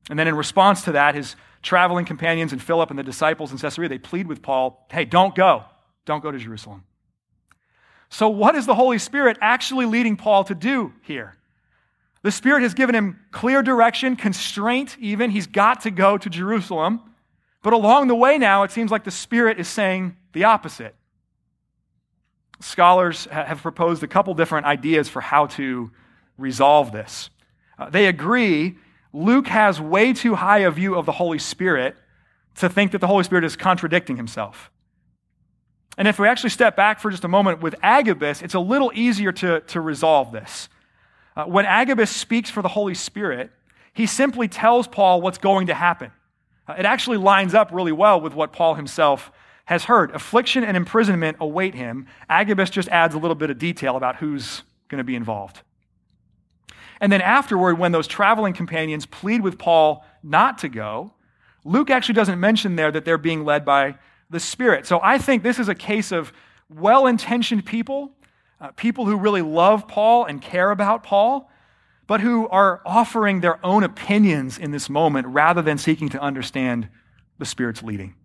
And 0.09 0.17
then 0.17 0.29
in 0.29 0.35
response 0.35 0.83
to 0.83 0.93
that, 0.93 1.13
his 1.15 1.35
traveling 1.61 2.05
companions 2.05 2.53
and 2.53 2.63
Philip 2.63 2.89
and 2.89 2.97
the 2.97 3.03
disciples 3.03 3.51
in 3.51 3.57
Caesarea, 3.57 3.89
they 3.89 3.97
plead 3.97 4.27
with 4.27 4.41
Paul, 4.41 4.87
hey, 4.89 5.03
don't 5.03 5.35
go. 5.35 5.65
Don't 6.05 6.21
go 6.21 6.31
to 6.31 6.37
Jerusalem. 6.37 6.83
So, 8.09 8.29
what 8.29 8.55
is 8.55 8.65
the 8.65 8.75
Holy 8.75 8.97
Spirit 8.97 9.37
actually 9.41 9.85
leading 9.85 10.17
Paul 10.17 10.43
to 10.45 10.55
do 10.55 10.93
here? 11.03 11.35
The 12.21 12.31
Spirit 12.31 12.63
has 12.63 12.73
given 12.73 12.95
him 12.95 13.19
clear 13.31 13.61
direction, 13.61 14.15
constraint 14.15 14.97
even. 14.99 15.29
He's 15.29 15.47
got 15.47 15.81
to 15.81 15.91
go 15.91 16.17
to 16.17 16.29
Jerusalem. 16.29 17.01
But 17.61 17.73
along 17.73 18.07
the 18.07 18.15
way 18.15 18.37
now, 18.37 18.63
it 18.63 18.71
seems 18.71 18.91
like 18.91 19.03
the 19.03 19.11
Spirit 19.11 19.59
is 19.59 19.67
saying 19.67 20.15
the 20.33 20.45
opposite 20.45 20.95
scholars 22.61 23.25
have 23.31 23.61
proposed 23.61 24.03
a 24.03 24.07
couple 24.07 24.33
different 24.33 24.65
ideas 24.65 25.07
for 25.07 25.21
how 25.21 25.45
to 25.47 25.91
resolve 26.37 26.91
this. 26.91 27.29
Uh, 27.77 27.89
they 27.89 28.07
agree 28.07 28.77
Luke 29.13 29.47
has 29.47 29.79
way 29.79 30.13
too 30.13 30.35
high 30.35 30.59
a 30.59 30.71
view 30.71 30.95
of 30.95 31.05
the 31.05 31.11
Holy 31.11 31.39
Spirit 31.39 31.95
to 32.55 32.69
think 32.69 32.91
that 32.91 32.99
the 32.99 33.07
Holy 33.07 33.23
Spirit 33.23 33.43
is 33.43 33.55
contradicting 33.55 34.17
himself. 34.17 34.69
And 35.99 36.07
if 36.07 36.17
we 36.17 36.29
actually 36.29 36.51
step 36.51 36.77
back 36.77 37.01
for 37.01 37.11
just 37.11 37.25
a 37.25 37.27
moment 37.27 37.61
with 37.61 37.75
Agabus, 37.83 38.41
it's 38.41 38.53
a 38.53 38.59
little 38.59 38.89
easier 38.95 39.33
to, 39.33 39.59
to 39.59 39.81
resolve 39.81 40.31
this. 40.31 40.69
Uh, 41.35 41.43
when 41.43 41.65
Agabus 41.65 42.09
speaks 42.09 42.49
for 42.49 42.61
the 42.61 42.69
Holy 42.69 42.93
Spirit, 42.93 43.51
he 43.93 44.05
simply 44.05 44.47
tells 44.47 44.87
Paul 44.87 45.21
what's 45.21 45.37
going 45.37 45.67
to 45.67 45.73
happen. 45.73 46.11
Uh, 46.65 46.75
it 46.79 46.85
actually 46.85 47.17
lines 47.17 47.53
up 47.53 47.71
really 47.73 47.91
well 47.91 48.21
with 48.21 48.33
what 48.33 48.53
Paul 48.53 48.75
himself 48.75 49.29
has 49.65 49.83
heard. 49.83 50.11
Affliction 50.11 50.63
and 50.63 50.77
imprisonment 50.77 51.35
await 51.41 51.75
him. 51.75 52.07
Agabus 52.29 52.69
just 52.69 52.87
adds 52.87 53.13
a 53.13 53.17
little 53.17 53.35
bit 53.35 53.49
of 53.49 53.59
detail 53.59 53.97
about 53.97 54.15
who's 54.15 54.63
going 54.87 54.99
to 54.99 55.03
be 55.03 55.15
involved. 55.15 55.63
And 57.01 57.11
then 57.11 57.19
afterward, 57.19 57.77
when 57.77 57.91
those 57.91 58.07
traveling 58.07 58.53
companions 58.53 59.05
plead 59.05 59.41
with 59.41 59.59
Paul 59.59 60.05
not 60.23 60.59
to 60.59 60.69
go, 60.69 61.13
Luke 61.65 61.89
actually 61.89 62.15
doesn't 62.15 62.39
mention 62.39 62.77
there 62.77 62.89
that 62.89 63.03
they're 63.03 63.17
being 63.17 63.43
led 63.43 63.65
by 63.65 63.95
the 64.29 64.39
Spirit. 64.39 64.85
So 64.85 64.99
I 65.01 65.17
think 65.17 65.43
this 65.43 65.59
is 65.59 65.69
a 65.69 65.75
case 65.75 66.11
of 66.11 66.31
well 66.69 67.07
intentioned 67.07 67.65
people, 67.65 68.11
uh, 68.61 68.71
people 68.71 69.05
who 69.05 69.17
really 69.17 69.41
love 69.41 69.87
Paul 69.87 70.25
and 70.25 70.41
care 70.41 70.71
about 70.71 71.03
Paul, 71.03 71.49
but 72.07 72.21
who 72.21 72.47
are 72.49 72.81
offering 72.85 73.41
their 73.41 73.63
own 73.65 73.83
opinions 73.83 74.57
in 74.57 74.71
this 74.71 74.89
moment 74.89 75.27
rather 75.27 75.61
than 75.61 75.77
seeking 75.77 76.09
to 76.09 76.19
understand 76.19 76.89
the 77.37 77.45
Spirit's 77.45 77.83
leading. 77.83 78.15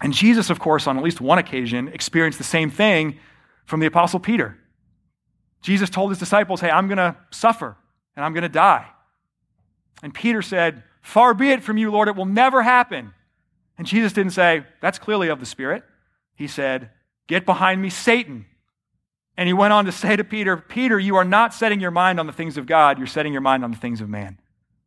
And 0.00 0.12
Jesus, 0.12 0.50
of 0.50 0.58
course, 0.58 0.86
on 0.86 0.96
at 0.96 1.02
least 1.02 1.20
one 1.20 1.38
occasion, 1.38 1.88
experienced 1.88 2.38
the 2.38 2.44
same 2.44 2.70
thing 2.70 3.18
from 3.64 3.80
the 3.80 3.86
Apostle 3.86 4.20
Peter. 4.20 4.58
Jesus 5.62 5.90
told 5.90 6.10
his 6.10 6.18
disciples, 6.18 6.60
Hey, 6.60 6.70
I'm 6.70 6.86
going 6.86 6.98
to 6.98 7.16
suffer 7.30 7.76
and 8.14 8.24
I'm 8.24 8.32
going 8.32 8.42
to 8.42 8.48
die. 8.48 8.86
And 10.02 10.12
Peter 10.12 10.42
said, 10.42 10.82
Far 11.02 11.34
be 11.34 11.50
it 11.50 11.62
from 11.62 11.78
you, 11.78 11.90
Lord, 11.90 12.08
it 12.08 12.16
will 12.16 12.26
never 12.26 12.62
happen. 12.62 13.14
And 13.78 13.86
Jesus 13.86 14.12
didn't 14.12 14.32
say, 14.32 14.64
That's 14.80 14.98
clearly 14.98 15.28
of 15.28 15.40
the 15.40 15.46
Spirit. 15.46 15.84
He 16.34 16.46
said, 16.46 16.90
Get 17.26 17.44
behind 17.46 17.82
me, 17.82 17.90
Satan. 17.90 18.46
And 19.36 19.46
he 19.46 19.52
went 19.52 19.72
on 19.72 19.84
to 19.84 19.92
say 19.92 20.16
to 20.16 20.24
Peter, 20.24 20.56
Peter, 20.56 20.98
you 20.98 21.16
are 21.16 21.24
not 21.24 21.52
setting 21.52 21.80
your 21.80 21.90
mind 21.90 22.18
on 22.18 22.26
the 22.26 22.32
things 22.32 22.56
of 22.56 22.66
God, 22.66 22.98
you're 22.98 23.06
setting 23.06 23.32
your 23.32 23.42
mind 23.42 23.64
on 23.64 23.70
the 23.70 23.76
things 23.76 24.00
of 24.00 24.08
man. 24.08 24.38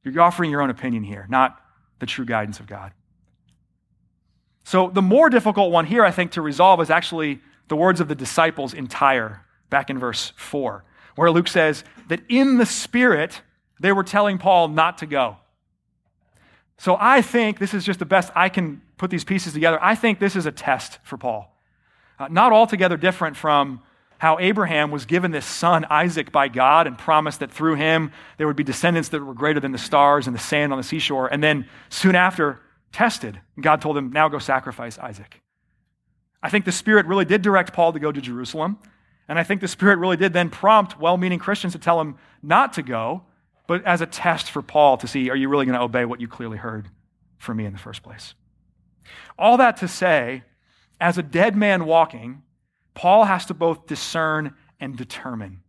You're 0.03 0.21
offering 0.21 0.49
your 0.49 0.61
own 0.61 0.69
opinion 0.69 1.03
here, 1.03 1.27
not 1.29 1.59
the 1.99 2.05
true 2.05 2.25
guidance 2.25 2.59
of 2.59 2.67
God. 2.67 2.93
So, 4.63 4.89
the 4.89 5.01
more 5.01 5.29
difficult 5.29 5.71
one 5.71 5.85
here, 5.85 6.05
I 6.05 6.11
think, 6.11 6.31
to 6.31 6.41
resolve 6.41 6.81
is 6.81 6.89
actually 6.89 7.41
the 7.67 7.75
words 7.75 7.99
of 7.99 8.07
the 8.07 8.15
disciples 8.15 8.73
in 8.73 8.87
Tyre, 8.87 9.45
back 9.69 9.89
in 9.89 9.99
verse 9.99 10.33
4, 10.37 10.83
where 11.15 11.31
Luke 11.31 11.47
says 11.47 11.83
that 12.07 12.21
in 12.29 12.57
the 12.57 12.65
Spirit, 12.65 13.41
they 13.79 13.91
were 13.91 14.03
telling 14.03 14.37
Paul 14.37 14.69
not 14.69 14.99
to 14.99 15.05
go. 15.05 15.37
So, 16.79 16.97
I 16.99 17.21
think 17.21 17.59
this 17.59 17.73
is 17.73 17.85
just 17.85 17.99
the 17.99 18.05
best 18.05 18.31
I 18.35 18.49
can 18.49 18.81
put 18.97 19.11
these 19.11 19.23
pieces 19.23 19.53
together. 19.53 19.77
I 19.81 19.95
think 19.95 20.19
this 20.19 20.35
is 20.35 20.45
a 20.45 20.51
test 20.51 20.97
for 21.03 21.17
Paul. 21.17 21.55
Uh, 22.17 22.27
not 22.29 22.51
altogether 22.51 22.97
different 22.97 23.37
from 23.37 23.81
how 24.17 24.37
Abraham 24.39 24.91
was 24.91 25.05
given 25.05 25.31
this 25.31 25.45
son, 25.45 25.85
Isaac, 25.89 26.31
by 26.31 26.49
God 26.49 26.87
and 26.87 26.97
promised 26.97 27.39
that 27.39 27.51
through 27.51 27.75
him 27.75 28.11
there 28.37 28.47
would 28.47 28.57
be 28.57 28.65
descendants 28.65 29.09
that 29.09 29.23
were 29.23 29.33
greater 29.33 29.61
than 29.61 29.71
the 29.71 29.77
stars 29.77 30.27
and 30.27 30.35
the 30.35 30.41
sand 30.41 30.73
on 30.73 30.77
the 30.77 30.83
seashore. 30.83 31.27
And 31.27 31.41
then 31.41 31.67
soon 31.89 32.15
after, 32.15 32.59
tested. 32.91 33.39
God 33.59 33.81
told 33.81 33.97
him, 33.97 34.11
Now 34.11 34.27
go 34.27 34.39
sacrifice 34.39 34.97
Isaac. 34.97 35.41
I 36.43 36.49
think 36.49 36.65
the 36.65 36.71
Spirit 36.71 37.05
really 37.05 37.25
did 37.25 37.41
direct 37.41 37.73
Paul 37.73 37.93
to 37.93 37.99
go 37.99 38.11
to 38.11 38.21
Jerusalem. 38.21 38.77
And 39.27 39.37
I 39.37 39.43
think 39.43 39.61
the 39.61 39.67
Spirit 39.67 39.99
really 39.99 40.17
did 40.17 40.33
then 40.33 40.49
prompt 40.49 40.99
well 40.99 41.17
meaning 41.17 41.39
Christians 41.39 41.73
to 41.73 41.79
tell 41.79 42.01
him 42.01 42.15
not 42.41 42.73
to 42.73 42.81
go, 42.81 43.23
but 43.69 43.85
as 43.85 44.01
a 44.01 44.07
test 44.07 44.49
for 44.49 44.63
Paul 44.63 44.97
to 44.97 45.07
see, 45.07 45.29
are 45.29 45.35
you 45.35 45.47
really 45.47 45.67
going 45.67 45.77
to 45.77 45.83
obey 45.83 46.03
what 46.03 46.19
you 46.19 46.27
clearly 46.27 46.57
heard 46.57 46.89
from 47.37 47.57
me 47.57 47.65
in 47.65 47.71
the 47.71 47.77
first 47.77 48.01
place? 48.01 48.33
All 49.37 49.57
that 49.57 49.77
to 49.77 49.87
say, 49.87 50.43
as 50.99 51.19
a 51.19 51.21
dead 51.21 51.55
man 51.55 51.85
walking, 51.85 52.41
Paul 52.95 53.25
has 53.25 53.45
to 53.45 53.53
both 53.53 53.85
discern 53.85 54.55
and 54.79 54.97
determine. 54.97 55.61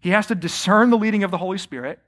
He 0.00 0.10
has 0.10 0.26
to 0.26 0.34
discern 0.34 0.90
the 0.90 0.98
leading 0.98 1.22
of 1.22 1.30
the 1.30 1.38
Holy 1.38 1.58
Spirit. 1.58 2.00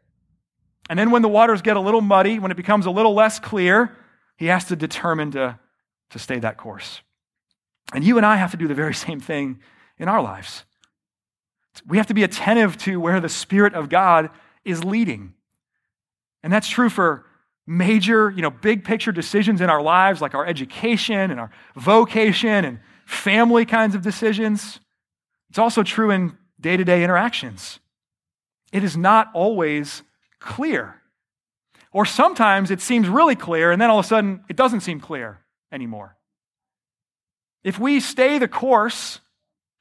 And 0.89 0.99
then 0.99 1.13
when 1.13 1.23
the 1.23 1.29
waters 1.29 1.63
get 1.63 1.77
a 1.77 1.81
little 1.81 2.01
muddy, 2.01 2.41
when 2.41 2.51
it 2.51 2.57
becomes 2.57 2.87
a 2.87 2.91
little 2.91 3.15
less 3.15 3.39
clear, 3.39 3.97
he 4.37 4.47
has 4.47 4.65
to 4.65 4.75
determine 4.75 5.31
to, 5.31 5.61
to 6.11 6.19
stay 6.19 6.41
that 6.41 6.57
course. 6.57 7.03
And 7.95 8.03
you 8.03 8.17
and 8.17 8.27
I 8.27 8.35
have 8.35 8.51
to 8.51 8.57
do 8.57 8.67
the 8.67 8.75
very 8.75 8.95
same 8.95 9.21
thing 9.21 9.61
in 9.97 10.09
our 10.09 10.21
lives. 10.21 10.65
We 11.87 11.99
have 11.99 12.09
to 12.09 12.15
be 12.15 12.25
attentive 12.25 12.77
to 12.79 12.99
where 12.99 13.21
the 13.21 13.29
Spirit 13.29 13.75
of 13.75 13.89
God 13.89 14.31
is 14.65 14.85
leading. 14.85 15.35
And 16.43 16.53
that's 16.53 16.69
true 16.69 16.89
for 16.89 17.27
major, 17.67 18.31
you 18.31 18.43
know, 18.43 18.51
big 18.51 18.85
picture 18.85 19.13
decisions 19.13 19.61
in 19.61 19.71
our 19.71 19.83
lives, 19.83 20.21
like 20.21 20.35
our 20.35 20.47
education 20.47 21.31
and 21.31 21.39
our 21.39 21.51
vocation 21.77 22.65
and 22.65 22.81
family 23.07 23.65
kinds 23.65 23.95
of 23.95 24.03
decisions. 24.03 24.81
It's 25.51 25.59
also 25.59 25.83
true 25.83 26.11
in 26.11 26.37
day 26.61 26.77
to 26.77 26.85
day 26.85 27.05
interactions. 27.05 27.79
It 28.73 28.85
is 28.85 28.97
not 28.97 29.29
always 29.35 30.03
clear. 30.39 30.97
Or 31.93 32.07
sometimes 32.07 32.71
it 32.71 32.81
seems 32.81 33.09
really 33.09 33.35
clear, 33.35 33.73
and 33.73 33.81
then 33.81 33.91
all 33.91 33.99
of 33.99 34.05
a 34.05 34.09
sudden 34.09 34.45
it 34.49 34.57
doesn't 34.57 34.81
seem 34.81 35.01
clear 35.01 35.41
anymore. 35.73 36.17
If 37.65 37.79
we 37.79 38.01
stay 38.01 38.39
the 38.39 38.49
course, 38.49 39.21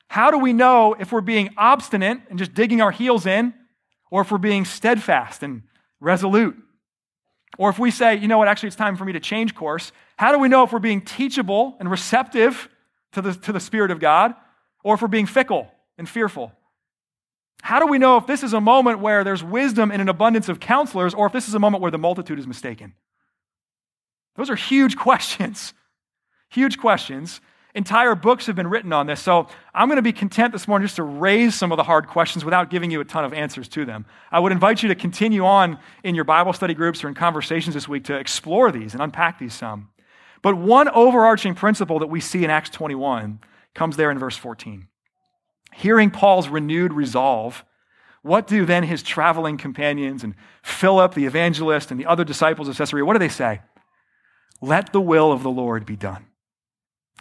how 0.08 0.32
do 0.32 0.40
we 0.40 0.54
know 0.54 0.96
if 1.00 1.12
we're 1.12 1.22
being 1.22 1.52
obstinate 1.56 2.20
and 2.30 2.40
just 2.40 2.54
digging 2.54 2.82
our 2.82 2.92
heels 2.92 3.26
in, 3.26 3.54
or 4.10 4.22
if 4.22 4.32
we're 4.32 4.38
being 4.38 4.66
steadfast 4.66 5.44
and 5.44 5.64
resolute? 6.00 6.56
Or 7.58 7.70
if 7.70 7.80
we 7.80 7.92
say, 7.92 8.16
you 8.16 8.28
know 8.28 8.38
what, 8.38 8.48
actually 8.48 8.68
it's 8.68 8.76
time 8.76 8.96
for 8.96 9.06
me 9.06 9.14
to 9.14 9.20
change 9.20 9.56
course, 9.56 9.92
how 10.18 10.32
do 10.32 10.40
we 10.40 10.48
know 10.48 10.64
if 10.64 10.72
we're 10.72 10.80
being 10.80 11.02
teachable 11.02 11.76
and 11.80 11.90
receptive 11.90 12.70
to 13.14 13.22
the, 13.22 13.34
to 13.34 13.52
the 13.52 13.60
Spirit 13.60 13.92
of 13.92 14.00
God, 14.00 14.34
or 14.84 14.96
if 14.96 15.02
we're 15.02 15.08
being 15.08 15.26
fickle 15.26 15.68
and 15.98 16.08
fearful? 16.08 16.52
How 17.62 17.80
do 17.80 17.88
we 17.88 17.98
know 17.98 18.18
if 18.18 18.28
this 18.28 18.44
is 18.44 18.54
a 18.54 18.62
moment 18.62 19.00
where 19.00 19.24
there's 19.24 19.44
wisdom 19.44 19.92
in 19.92 20.00
an 20.00 20.10
abundance 20.10 20.48
of 20.48 20.60
counselors 20.60 21.14
or 21.14 21.28
if 21.28 21.34
this 21.34 21.48
is 21.48 21.54
a 21.54 21.60
moment 21.60 21.82
where 21.82 21.92
the 21.92 21.98
multitude 21.98 22.40
is 22.40 22.48
mistaken? 22.48 22.94
Those 24.36 24.50
are 24.50 24.56
huge 24.56 24.96
questions. 24.98 25.74
Huge 26.50 26.78
questions. 26.78 27.42
Entire 27.76 28.16
books 28.16 28.48
have 28.48 28.56
been 28.56 28.68
written 28.68 28.92
on 28.92 29.06
this. 29.06 29.22
So 29.22 29.48
I'm 29.76 29.88
going 29.88 29.98
to 29.98 30.02
be 30.02 30.12
content 30.12 30.54
this 30.54 30.68
morning 30.68 30.88
just 30.88 30.96
to 30.96 31.04
raise 31.04 31.54
some 31.54 31.72
of 31.72 31.78
the 31.78 31.84
hard 31.84 32.08
questions 32.08 32.44
without 32.44 32.72
giving 32.72 32.90
you 32.90 33.00
a 33.00 33.06
ton 33.06 33.24
of 33.24 33.32
answers 33.32 33.68
to 33.70 33.86
them. 33.86 34.06
I 34.32 34.40
would 34.40 34.52
invite 34.52 34.82
you 34.82 34.90
to 34.90 34.96
continue 34.96 35.46
on 35.46 35.78
in 36.04 36.16
your 36.16 36.24
Bible 36.24 36.54
study 36.54 36.74
groups 36.74 37.04
or 37.04 37.10
in 37.10 37.14
conversations 37.14 37.76
this 37.76 37.88
week 37.88 38.06
to 38.06 38.16
explore 38.16 38.72
these 38.72 38.94
and 38.94 39.04
unpack 39.04 39.38
these 39.38 39.54
some. 39.54 39.90
But 40.42 40.56
one 40.56 40.90
overarching 40.90 41.54
principle 41.54 42.00
that 42.00 42.08
we 42.08 42.22
see 42.22 42.44
in 42.44 42.50
Acts 42.50 42.72
21 42.72 43.40
comes 43.76 43.98
there 43.98 44.10
in 44.10 44.18
verse 44.18 44.38
14. 44.38 44.88
Hearing 45.74 46.10
Paul's 46.10 46.50
renewed 46.50 46.94
resolve, 46.94 47.64
what 48.24 48.48
do 48.48 48.66
then 48.66 48.84
his 48.84 49.04
traveling 49.04 49.58
companions 49.58 50.24
and 50.24 50.34
Philip, 50.64 51.14
the 51.14 51.26
evangelist, 51.26 51.92
and 51.92 52.00
the 52.00 52.08
other 52.08 52.24
disciples 52.24 52.68
of 52.68 52.78
Caesarea, 52.78 53.06
what 53.06 53.14
do 53.14 53.20
they 53.20 53.30
say? 53.30 53.62
Let 54.60 54.92
the 54.92 55.02
will 55.02 55.32
of 55.32 55.44
the 55.44 55.52
Lord 55.52 55.86
be 55.86 55.96
done. 55.96 56.26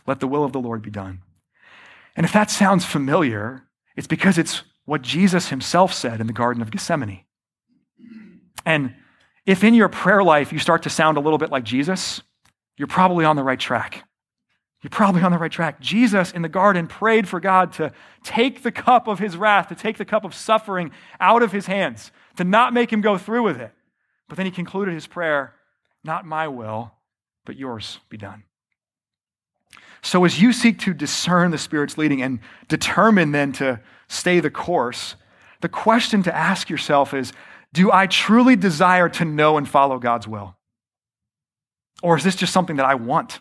Let 0.09 0.21
the 0.21 0.27
will 0.27 0.43
of 0.43 0.53
the 0.53 0.61
Lord 0.61 0.81
be 0.81 0.91
done. 0.91 1.21
And 2.17 2.25
if 2.25 2.33
that 2.33 2.51
sounds 2.51 2.85
familiar, 2.85 3.65
it's 3.95 4.07
because 4.07 4.39
it's 4.39 4.63
what 4.87 5.03
Jesus 5.03 5.51
himself 5.51 5.93
said 5.93 6.19
in 6.19 6.27
the 6.27 6.33
Garden 6.33 6.63
of 6.63 6.71
Gethsemane. 6.71 7.21
And 8.65 8.95
if 9.45 9.63
in 9.63 9.75
your 9.75 9.91
prayer 9.91 10.25
life 10.25 10.51
you 10.51 10.59
start 10.59 10.85
to 10.85 10.91
sound 10.91 11.19
a 11.19 11.21
little 11.21 11.37
bit 11.39 11.51
like 11.51 11.63
Jesus, 11.63 12.23
you're 12.79 12.89
probably 12.89 13.27
on 13.27 13.37
the 13.37 13.43
right 13.43 13.61
track. 13.61 14.09
You're 14.83 14.91
probably 14.91 15.21
on 15.23 15.31
the 15.31 15.39
right 15.39 15.53
track. 15.53 15.79
Jesus 15.79 16.33
in 16.33 16.41
the 16.41 16.49
garden 16.49 16.87
prayed 16.87 17.29
for 17.29 17.39
God 17.39 17.73
to 17.75 17.93
take 18.25 18.63
the 18.63 18.73
cup 18.73 19.09
of 19.09 19.19
his 19.19 19.37
wrath, 19.37 19.69
to 19.69 19.75
take 19.75 19.99
the 19.99 20.07
cup 20.07 20.25
of 20.25 20.35
suffering 20.35 20.91
out 21.21 21.43
of 21.43 21.53
his 21.53 21.67
hands, 21.67 22.13
to 22.37 22.45
not 22.45 22.73
make 22.73 22.91
him 22.91 23.03
go 23.03 23.19
through 23.19 23.43
with 23.43 23.61
it. 23.61 23.73
But 24.27 24.37
then 24.37 24.47
he 24.47 24.53
concluded 24.53 24.95
his 24.95 25.07
prayer, 25.07 25.55
Not 26.03 26.25
my 26.25 26.49
will, 26.49 26.93
but 27.45 27.57
yours 27.57 27.99
be 28.09 28.17
done. 28.17 28.45
So, 30.03 30.25
as 30.25 30.41
you 30.41 30.53
seek 30.53 30.79
to 30.81 30.95
discern 30.95 31.51
the 31.51 31.59
Spirit's 31.59 31.99
leading 31.99 32.23
and 32.23 32.41
determine 32.69 33.33
then 33.33 33.53
to 33.55 33.81
stay 34.09 34.41
the 34.41 34.51
course, 34.51 35.17
the 35.61 35.69
question 35.69 36.23
to 36.23 36.35
ask 36.35 36.71
yourself 36.71 37.15
is 37.15 37.33
Do 37.73 37.91
I 37.93 38.07
truly 38.07 38.57
desire 38.57 39.09
to 39.11 39.25
know 39.25 39.57
and 39.59 39.69
follow 39.69 39.99
God's 39.99 40.29
will? 40.29 40.57
Or 42.03 42.17
is 42.17 42.25
this 42.25 42.37
just 42.37 42.53
something 42.53 42.77
that 42.77 42.87
I 42.87 42.95
want? 42.95 43.41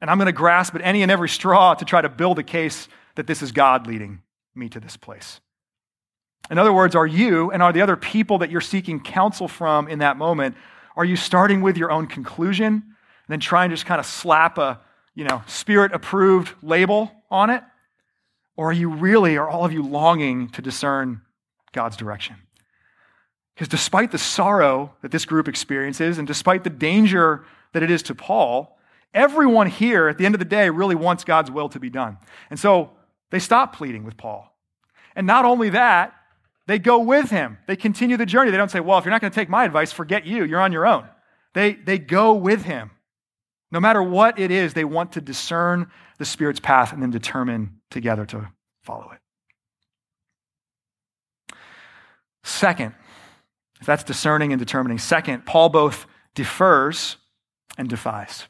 And 0.00 0.10
I'm 0.10 0.18
going 0.18 0.26
to 0.26 0.32
grasp 0.32 0.74
at 0.74 0.82
any 0.82 1.02
and 1.02 1.12
every 1.12 1.28
straw 1.28 1.74
to 1.74 1.84
try 1.84 2.00
to 2.00 2.08
build 2.08 2.40
a 2.40 2.42
case 2.42 2.88
that 3.14 3.28
this 3.28 3.40
is 3.40 3.52
God 3.52 3.86
leading 3.86 4.22
me 4.54 4.68
to 4.70 4.80
this 4.80 4.96
place. 4.96 5.40
In 6.50 6.58
other 6.58 6.72
words, 6.72 6.96
are 6.96 7.06
you 7.06 7.52
and 7.52 7.62
are 7.62 7.72
the 7.72 7.82
other 7.82 7.96
people 7.96 8.38
that 8.38 8.50
you're 8.50 8.60
seeking 8.60 9.00
counsel 9.00 9.46
from 9.46 9.86
in 9.86 10.00
that 10.00 10.16
moment, 10.16 10.56
are 10.96 11.04
you 11.04 11.14
starting 11.14 11.62
with 11.62 11.76
your 11.76 11.90
own 11.92 12.08
conclusion? 12.08 12.91
Then 13.28 13.40
try 13.40 13.64
and 13.64 13.72
just 13.72 13.86
kind 13.86 13.98
of 14.00 14.06
slap 14.06 14.58
a, 14.58 14.80
you 15.14 15.24
know, 15.24 15.42
spirit 15.46 15.92
approved 15.92 16.52
label 16.62 17.10
on 17.30 17.50
it? 17.50 17.62
Or 18.56 18.70
are 18.70 18.72
you 18.72 18.90
really, 18.90 19.36
are 19.36 19.48
all 19.48 19.64
of 19.64 19.72
you 19.72 19.82
longing 19.82 20.48
to 20.50 20.62
discern 20.62 21.22
God's 21.72 21.96
direction? 21.96 22.36
Because 23.54 23.68
despite 23.68 24.12
the 24.12 24.18
sorrow 24.18 24.94
that 25.02 25.10
this 25.10 25.24
group 25.24 25.48
experiences 25.48 26.18
and 26.18 26.26
despite 26.26 26.64
the 26.64 26.70
danger 26.70 27.44
that 27.72 27.82
it 27.82 27.90
is 27.90 28.02
to 28.04 28.14
Paul, 28.14 28.78
everyone 29.14 29.68
here 29.68 30.08
at 30.08 30.18
the 30.18 30.26
end 30.26 30.34
of 30.34 30.38
the 30.38 30.44
day 30.44 30.70
really 30.70 30.94
wants 30.94 31.24
God's 31.24 31.50
will 31.50 31.68
to 31.70 31.80
be 31.80 31.90
done. 31.90 32.18
And 32.50 32.58
so 32.58 32.90
they 33.30 33.38
stop 33.38 33.76
pleading 33.76 34.04
with 34.04 34.16
Paul. 34.16 34.54
And 35.14 35.26
not 35.26 35.44
only 35.44 35.70
that, 35.70 36.14
they 36.66 36.78
go 36.78 36.98
with 37.00 37.30
him. 37.30 37.58
They 37.66 37.76
continue 37.76 38.16
the 38.16 38.26
journey. 38.26 38.50
They 38.50 38.56
don't 38.56 38.70
say, 38.70 38.80
Well, 38.80 38.98
if 38.98 39.04
you're 39.04 39.10
not 39.10 39.20
going 39.20 39.32
to 39.32 39.34
take 39.34 39.48
my 39.48 39.64
advice, 39.64 39.92
forget 39.92 40.26
you. 40.26 40.44
You're 40.44 40.60
on 40.60 40.72
your 40.72 40.86
own. 40.86 41.06
They, 41.54 41.74
they 41.74 41.98
go 41.98 42.32
with 42.32 42.62
him. 42.64 42.92
No 43.72 43.80
matter 43.80 44.02
what 44.02 44.38
it 44.38 44.50
is, 44.50 44.74
they 44.74 44.84
want 44.84 45.12
to 45.12 45.20
discern 45.20 45.90
the 46.18 46.26
Spirit's 46.26 46.60
path 46.60 46.92
and 46.92 47.02
then 47.02 47.10
determine 47.10 47.80
together 47.90 48.26
to 48.26 48.50
follow 48.82 49.10
it. 49.10 49.18
Second, 52.44 52.94
if 53.80 53.86
that's 53.86 54.04
discerning 54.04 54.52
and 54.52 54.60
determining, 54.60 54.98
second, 54.98 55.46
Paul 55.46 55.70
both 55.70 56.06
defers 56.34 57.16
and 57.78 57.88
defies. 57.88 58.46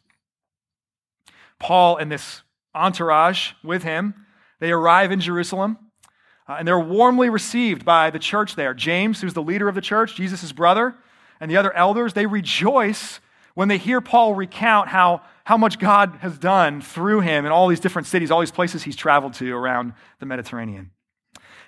Paul 1.61 1.97
and 1.97 2.11
this 2.11 2.43
entourage 2.75 3.53
with 3.63 3.85
him, 3.85 4.27
they 4.59 4.73
arrive 4.73 5.13
in 5.13 5.21
Jerusalem 5.21 5.79
uh, 6.49 6.57
and 6.59 6.67
they're 6.67 6.81
warmly 6.81 7.31
received 7.31 7.85
by 7.85 8.11
the 8.11 8.19
church 8.19 8.57
there. 8.57 8.75
James, 8.75 9.21
who's 9.21 9.35
the 9.35 9.43
leader 9.43 9.69
of 9.69 9.75
the 9.77 9.81
church, 9.81 10.17
Jesus' 10.17 10.51
brother, 10.51 10.97
and 11.41 11.51
the 11.51 11.57
other 11.57 11.73
elders, 11.75 12.15
they 12.15 12.27
rejoice 12.27 13.21
when 13.55 13.69
they 13.69 13.79
hear 13.79 14.01
Paul 14.01 14.35
recount 14.35 14.89
how, 14.89 15.23
how 15.45 15.57
much 15.57 15.79
God 15.79 16.17
has 16.21 16.39
done 16.39 16.81
through 16.81 17.21
him 17.21 17.45
in 17.45 17.53
all 17.53 17.69
these 17.69 17.81
different 17.81 18.09
cities, 18.09 18.31
all 18.31 18.41
these 18.41 18.51
places 18.51 18.83
he's 18.83 18.97
traveled 18.97 19.35
to 19.35 19.55
around 19.55 19.93
the 20.21 20.27
Mediterranean. 20.27 20.91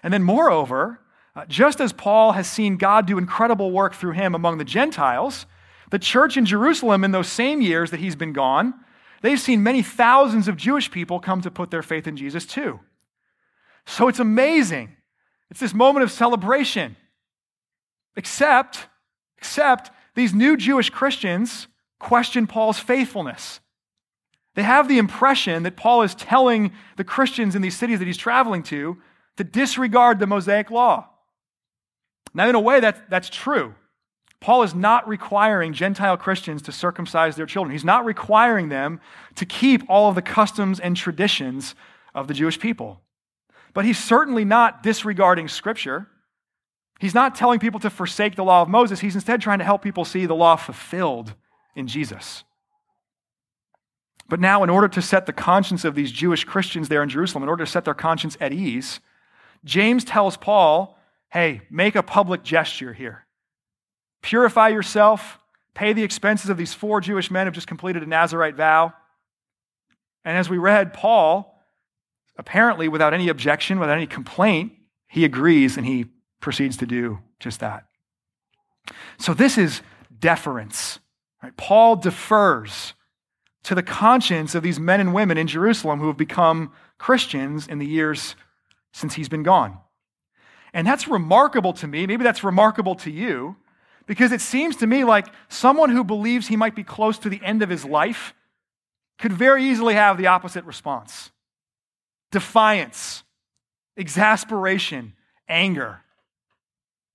And 0.03 0.13
then, 0.13 0.23
moreover, 0.23 1.01
uh, 1.37 1.45
just 1.47 1.81
as 1.81 1.93
Paul 1.93 2.33
has 2.33 2.51
seen 2.51 2.77
God 2.77 3.07
do 3.07 3.19
incredible 3.19 3.71
work 3.71 3.95
through 3.95 4.13
him 4.13 4.35
among 4.35 4.59
the 4.59 4.65
Gentiles, 4.65 5.47
the 5.91 5.99
church 5.99 6.37
in 6.37 6.47
Jerusalem 6.47 7.05
in 7.05 7.13
those 7.13 7.29
same 7.29 7.61
years 7.61 7.91
that 7.91 8.01
he's 8.01 8.17
been 8.17 8.33
gone, 8.33 8.75
they've 9.23 9.41
seen 9.41 9.63
many 9.63 9.83
thousands 9.83 10.49
of 10.49 10.57
Jewish 10.57 10.91
people 10.91 11.21
come 11.21 11.41
to 11.43 11.51
put 11.51 11.71
their 11.71 11.83
faith 11.83 12.07
in 12.07 12.17
Jesus 12.17 12.47
too. 12.47 12.81
So 13.87 14.09
it's 14.09 14.19
amazing. 14.19 14.97
It's 15.51 15.61
this 15.61 15.75
moment 15.75 16.05
of 16.05 16.11
celebration. 16.11 16.97
Except, 18.17 18.87
except 19.37 19.91
these 20.15 20.33
new 20.33 20.57
Jewish 20.57 20.91
Christians 20.91 21.67
question 22.05 22.47
Paul's 22.47 22.79
faithfulness. 22.79 23.61
They 24.55 24.63
have 24.63 24.89
the 24.89 24.99
impression 24.99 25.65
that 25.65 25.77
Paul 25.77 26.03
is 26.03 26.15
telling 26.15 26.73
the 26.97 27.03
Christians 27.03 27.57
in 27.57 27.63
these 27.63 27.77
cities 27.77 27.99
that 27.99 28.05
he's 28.05 28.17
traveling 28.17 28.63
to 28.65 28.99
to 29.37 29.43
disregard 29.43 30.21
the 30.21 30.27
Mosaic 30.27 30.71
law. 30.71 31.09
Now, 32.35 32.49
in 32.49 32.55
a 32.55 32.61
way, 32.61 32.79
that, 32.79 33.11
that's 33.11 33.29
true. 33.29 33.75
Paul 34.41 34.63
is 34.63 34.75
not 34.75 35.09
requiring 35.09 35.73
Gentile 35.73 36.17
Christians 36.17 36.61
to 36.63 36.73
circumcise 36.73 37.37
their 37.37 37.47
children. 37.47 37.73
He's 37.73 37.85
not 37.85 38.05
requiring 38.05 38.69
them 38.69 39.01
to 39.37 39.47
keep 39.47 39.83
all 39.89 40.09
of 40.09 40.15
the 40.15 40.23
customs 40.23 40.79
and 40.79 40.97
traditions 40.97 41.75
of 42.15 42.29
the 42.29 42.35
Jewish 42.35 42.61
people. 42.61 43.01
But 43.73 43.87
he's 43.87 43.99
certainly 43.99 44.45
not 44.45 44.83
disregarding 44.83 45.49
Scripture. 45.49 46.07
He's 47.01 47.15
not 47.15 47.35
telling 47.35 47.59
people 47.59 47.81
to 47.81 47.91
forsake 47.91 48.37
the 48.37 48.45
law 48.45 48.61
of 48.61 48.69
Moses. 48.69 49.01
He's 49.01 49.15
instead 49.15 49.41
trying 49.41 49.59
to 49.59 49.65
help 49.65 49.83
people 49.83 50.05
see 50.05 50.27
the 50.27 50.35
law 50.35 50.57
fulfilled 50.57 51.35
in 51.75 51.87
Jesus. 51.87 52.45
But 54.29 54.41
now, 54.41 54.63
in 54.63 54.71
order 54.71 54.89
to 54.89 55.03
set 55.03 55.27
the 55.27 55.33
conscience 55.33 55.85
of 55.85 55.95
these 55.95 56.11
Jewish 56.11 56.45
Christians 56.45 56.89
there 56.89 57.03
in 57.03 57.09
Jerusalem, 57.09 57.43
in 57.43 57.49
order 57.49 57.65
to 57.65 57.71
set 57.71 57.85
their 57.85 57.95
conscience 57.95 58.37
at 58.41 58.53
ease, 58.53 59.01
James 59.65 60.05
tells 60.05 60.37
Paul, 60.37 60.99
hey, 61.31 61.63
make 61.71 61.95
a 61.95 62.03
public 62.03 62.43
gesture 62.43 62.93
here. 62.93 63.27
Purify 64.23 64.69
yourself, 64.69 65.39
pay 65.75 65.93
the 65.93 66.03
expenses 66.03 66.49
of 66.49 66.57
these 66.57 66.73
four 66.73 67.01
Jewish 67.01 67.31
men 67.31 67.47
who've 67.47 67.55
just 67.55 67.67
completed 67.67 68.03
a 68.03 68.07
Nazarite 68.07 68.55
vow. 68.55 68.95
And 70.25 70.39
as 70.39 70.49
we 70.49 70.57
read, 70.57 70.95
Paul, 70.95 71.61
apparently 72.39 72.89
without 72.89 73.13
any 73.13 73.29
objection, 73.29 73.79
without 73.79 73.97
any 73.97 74.07
complaint, 74.07 74.73
he 75.07 75.25
agrees 75.25 75.77
and 75.77 75.85
he 75.85 76.07
proceeds 76.41 76.79
to 76.79 76.87
do 76.87 77.19
just 77.41 77.61
that. 77.61 77.85
So 79.19 79.35
this 79.35 79.59
is 79.59 79.83
deference 80.19 80.99
Right? 81.45 81.57
Paul 81.59 81.97
defers 81.97 82.95
to 83.65 83.75
the 83.75 83.83
conscience 83.83 84.55
of 84.55 84.63
these 84.63 84.81
men 84.81 84.99
and 84.99 85.13
women 85.13 85.37
in 85.37 85.47
Jerusalem 85.47 86.01
who 86.01 86.07
have 86.07 86.17
become 86.17 86.73
Christians 86.97 87.67
in 87.67 87.79
the 87.79 87.87
years 87.87 88.35
since 88.95 89.13
he's 89.13 89.29
been 89.29 89.43
gone. 89.43 89.77
And 90.73 90.87
that's 90.87 91.07
remarkable 91.07 91.75
to 91.75 91.87
me. 91.87 92.07
Maybe 92.07 92.25
that's 92.25 92.45
remarkable 92.45 92.95
to 92.95 93.11
you 93.11 93.57
because 94.07 94.33
it 94.33 94.41
seems 94.41 94.77
to 94.77 94.87
me 94.87 95.05
like 95.05 95.27
someone 95.51 95.91
who 95.91 96.03
believes 96.03 96.49
he 96.49 96.57
might 96.57 96.75
be 96.75 96.83
close 96.83 97.19
to 97.19 97.29
the 97.29 97.43
end 97.45 97.63
of 97.63 97.69
his 97.69 97.85
life 97.85 98.33
could 99.19 99.33
very 99.33 99.65
easily 99.65 99.93
have 99.93 100.17
the 100.17 100.29
opposite 100.29 100.65
response 100.65 101.31
defiance, 102.33 103.23
exasperation, 103.99 105.13
anger. 105.47 106.01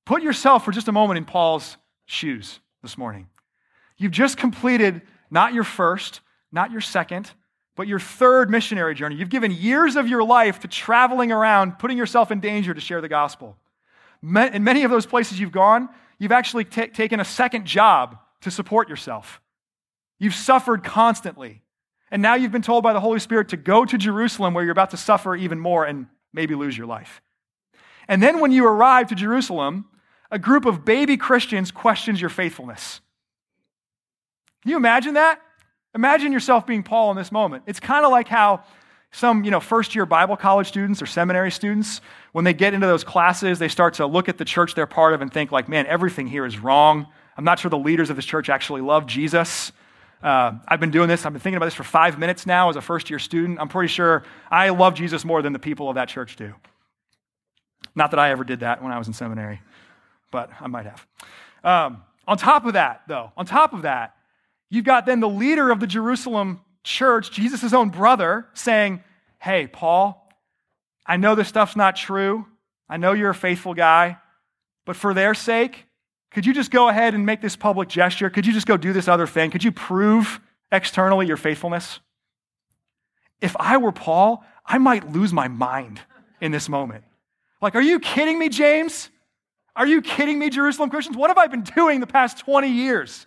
Put 0.06 0.22
yourself 0.22 0.65
for 0.65 0.72
just 0.72 0.88
a 0.88 0.92
moment 0.92 1.18
in 1.18 1.26
Paul's 1.26 1.78
shoes 2.06 2.60
this 2.84 2.96
morning. 2.96 3.28
You've 4.00 4.12
just 4.12 4.38
completed 4.38 5.02
not 5.30 5.54
your 5.54 5.64
first, 5.64 6.22
not 6.52 6.72
your 6.72 6.82
second, 6.82 7.30
but 7.76 7.88
your 7.88 8.00
third 8.00 8.50
missionary 8.50 8.96
journey. 8.96 9.16
You've 9.16 9.30
given 9.30 9.52
years 9.52 9.96
of 9.96 10.08
your 10.08 10.24
life 10.24 10.62
to 10.62 10.68
traveling 10.68 11.32
around, 11.32 11.78
putting 11.78 11.98
yourself 11.98 12.32
in 12.32 12.40
danger 12.40 12.74
to 12.74 12.82
share 12.82 13.02
the 13.02 13.08
gospel. 13.08 13.56
In 14.24 14.64
many 14.64 14.84
of 14.84 14.92
those 14.92 15.06
places 15.06 15.40
you've 15.40 15.52
gone, 15.52 15.90
you've 16.18 16.32
actually 16.32 16.66
t- 16.66 16.88
taken 16.88 17.20
a 17.20 17.26
second 17.26 17.66
job 17.66 18.18
to 18.42 18.50
support 18.50 18.90
yourself. 18.90 19.40
You've 20.18 20.36
suffered 20.36 20.84
constantly. 20.84 21.62
And 22.12 22.22
now 22.22 22.36
you've 22.36 22.52
been 22.52 22.62
told 22.62 22.84
by 22.84 22.94
the 22.94 23.00
Holy 23.00 23.20
Spirit 23.20 23.50
to 23.50 23.58
go 23.58 23.86
to 23.86 23.98
Jerusalem 23.98 24.54
where 24.54 24.64
you're 24.64 24.72
about 24.72 24.92
to 24.92 24.98
suffer 24.98 25.36
even 25.36 25.60
more 25.60 25.86
and 25.86 26.08
maybe 26.34 26.56
lose 26.56 26.78
your 26.78 26.88
life. 26.88 27.22
And 28.08 28.24
then 28.24 28.40
when 28.40 28.52
you 28.52 28.66
arrive 28.66 29.08
to 29.10 29.16
Jerusalem, 29.16 29.86
a 30.32 30.40
group 30.40 30.66
of 30.66 30.84
baby 30.84 31.18
Christians 31.18 31.70
questions 31.70 32.20
your 32.20 32.30
faithfulness. 32.30 33.02
Can 34.62 34.72
you 34.72 34.78
imagine 34.78 35.13
that? 35.15 35.41
Imagine 35.95 36.32
yourself 36.32 36.67
being 36.67 36.84
Paul 36.84 37.12
in 37.12 37.17
this 37.17 37.32
moment. 37.32 37.63
It's 37.65 37.80
kind 37.80 38.06
of 38.06 38.12
like 38.12 38.28
how 38.28 38.63
some, 39.12 39.43
you 39.43 39.52
know, 39.52 39.60
first 39.60 39.95
year 39.95 40.06
Bible 40.06 40.38
college 40.38 40.67
students 40.67 41.02
or 41.02 41.08
seminary 41.08 41.52
students, 41.52 42.02
when 42.32 42.45
they 42.45 42.54
get 42.54 42.74
into 42.74 42.86
those 42.86 43.04
classes, 43.04 43.58
they 43.58 43.67
start 43.67 43.95
to 43.95 44.06
look 44.06 44.30
at 44.30 44.38
the 44.38 44.45
church 44.45 44.76
they're 44.76 44.86
part 44.86 45.13
of 45.13 45.22
and 45.22 45.34
think 45.34 45.52
like, 45.52 45.67
man, 45.67 45.88
everything 45.88 46.28
here 46.28 46.45
is 46.45 46.60
wrong. 46.60 47.08
I'm 47.36 47.43
not 47.43 47.58
sure 47.60 47.69
the 47.69 47.78
leaders 47.78 48.10
of 48.10 48.15
this 48.15 48.26
church 48.26 48.50
actually 48.50 48.82
love 48.82 49.08
Jesus. 49.08 49.72
Uh, 50.22 50.54
I've 50.67 50.80
been 50.80 50.91
doing 50.91 51.08
this, 51.08 51.26
I've 51.26 51.32
been 51.34 51.39
thinking 51.39 51.58
about 51.58 51.67
this 51.67 51.74
for 51.74 51.84
five 51.84 52.19
minutes 52.19 52.45
now 52.45 52.69
as 52.69 52.76
a 52.76 52.82
first 52.82 53.10
year 53.10 53.19
student. 53.19 53.60
I'm 53.60 53.69
pretty 53.69 53.88
sure 53.88 54.24
I 54.52 54.69
love 54.69 54.93
Jesus 54.93 55.26
more 55.26 55.41
than 55.41 55.54
the 55.54 55.60
people 55.60 55.89
of 55.89 55.95
that 55.95 56.10
church 56.10 56.36
do. 56.36 56.54
Not 57.95 58.12
that 58.12 58.19
I 58.19 58.32
ever 58.32 58.43
did 58.43 58.60
that 58.60 58.84
when 58.84 58.91
I 58.91 58.98
was 58.98 59.08
in 59.08 59.13
seminary, 59.13 59.62
but 60.30 60.52
I 60.60 60.67
might 60.67 60.86
have. 60.86 61.08
Um, 61.63 62.04
on 62.28 62.38
top 62.38 62.65
of 62.65 62.74
that, 62.74 63.04
though, 63.08 63.32
on 63.36 63.45
top 63.45 63.74
of 63.74 63.84
that, 63.84 64.15
you've 64.69 64.86
got 64.86 65.05
then 65.05 65.19
the 65.19 65.29
leader 65.29 65.71
of 65.71 65.79
the 65.79 65.88
Jerusalem 65.88 66.62
church, 66.84 67.32
Jesus' 67.32 67.73
own 67.73 67.89
brother, 67.89 68.47
saying, 68.53 69.03
Hey, 69.39 69.67
Paul, 69.67 70.29
I 71.05 71.17
know 71.17 71.36
this 71.36 71.47
stuff's 71.47 71.75
not 71.75 71.95
true. 71.95 72.45
I 72.89 72.97
know 72.97 73.13
you're 73.13 73.29
a 73.29 73.36
faithful 73.36 73.73
guy, 73.73 74.17
but 74.86 74.95
for 74.95 75.13
their 75.13 75.34
sake, 75.34 75.86
could 76.32 76.45
you 76.45 76.53
just 76.53 76.71
go 76.71 76.89
ahead 76.89 77.13
and 77.13 77.25
make 77.25 77.41
this 77.41 77.55
public 77.55 77.89
gesture? 77.89 78.29
Could 78.29 78.45
you 78.45 78.53
just 78.53 78.67
go 78.67 78.77
do 78.77 78.93
this 78.93 79.08
other 79.08 79.27
thing? 79.27 79.49
Could 79.51 79.63
you 79.63 79.71
prove 79.71 80.39
externally 80.71 81.25
your 81.25 81.38
faithfulness? 81.38 81.99
If 83.41 83.55
I 83.58 83.77
were 83.77 83.91
Paul, 83.91 84.43
I 84.65 84.77
might 84.77 85.12
lose 85.12 85.34
my 85.34 85.47
mind 85.47 86.01
in 86.41 86.51
this 86.51 86.69
moment. 86.69 87.03
Like, 87.62 87.75
are 87.75 87.82
you 87.82 87.99
kidding 87.99 88.38
me, 88.38 88.49
James? 88.49 89.10
Are 89.75 89.88
you 89.88 90.01
kidding 90.01 90.38
me, 90.38 90.49
Jerusalem 90.49 90.89
Christians? 90.89 91.17
What 91.17 91.29
have 91.29 91.38
I 91.38 91.47
been 91.47 91.63
doing 91.63 91.99
the 91.99 92.08
past 92.08 92.38
20 92.39 92.67
years? 92.67 93.25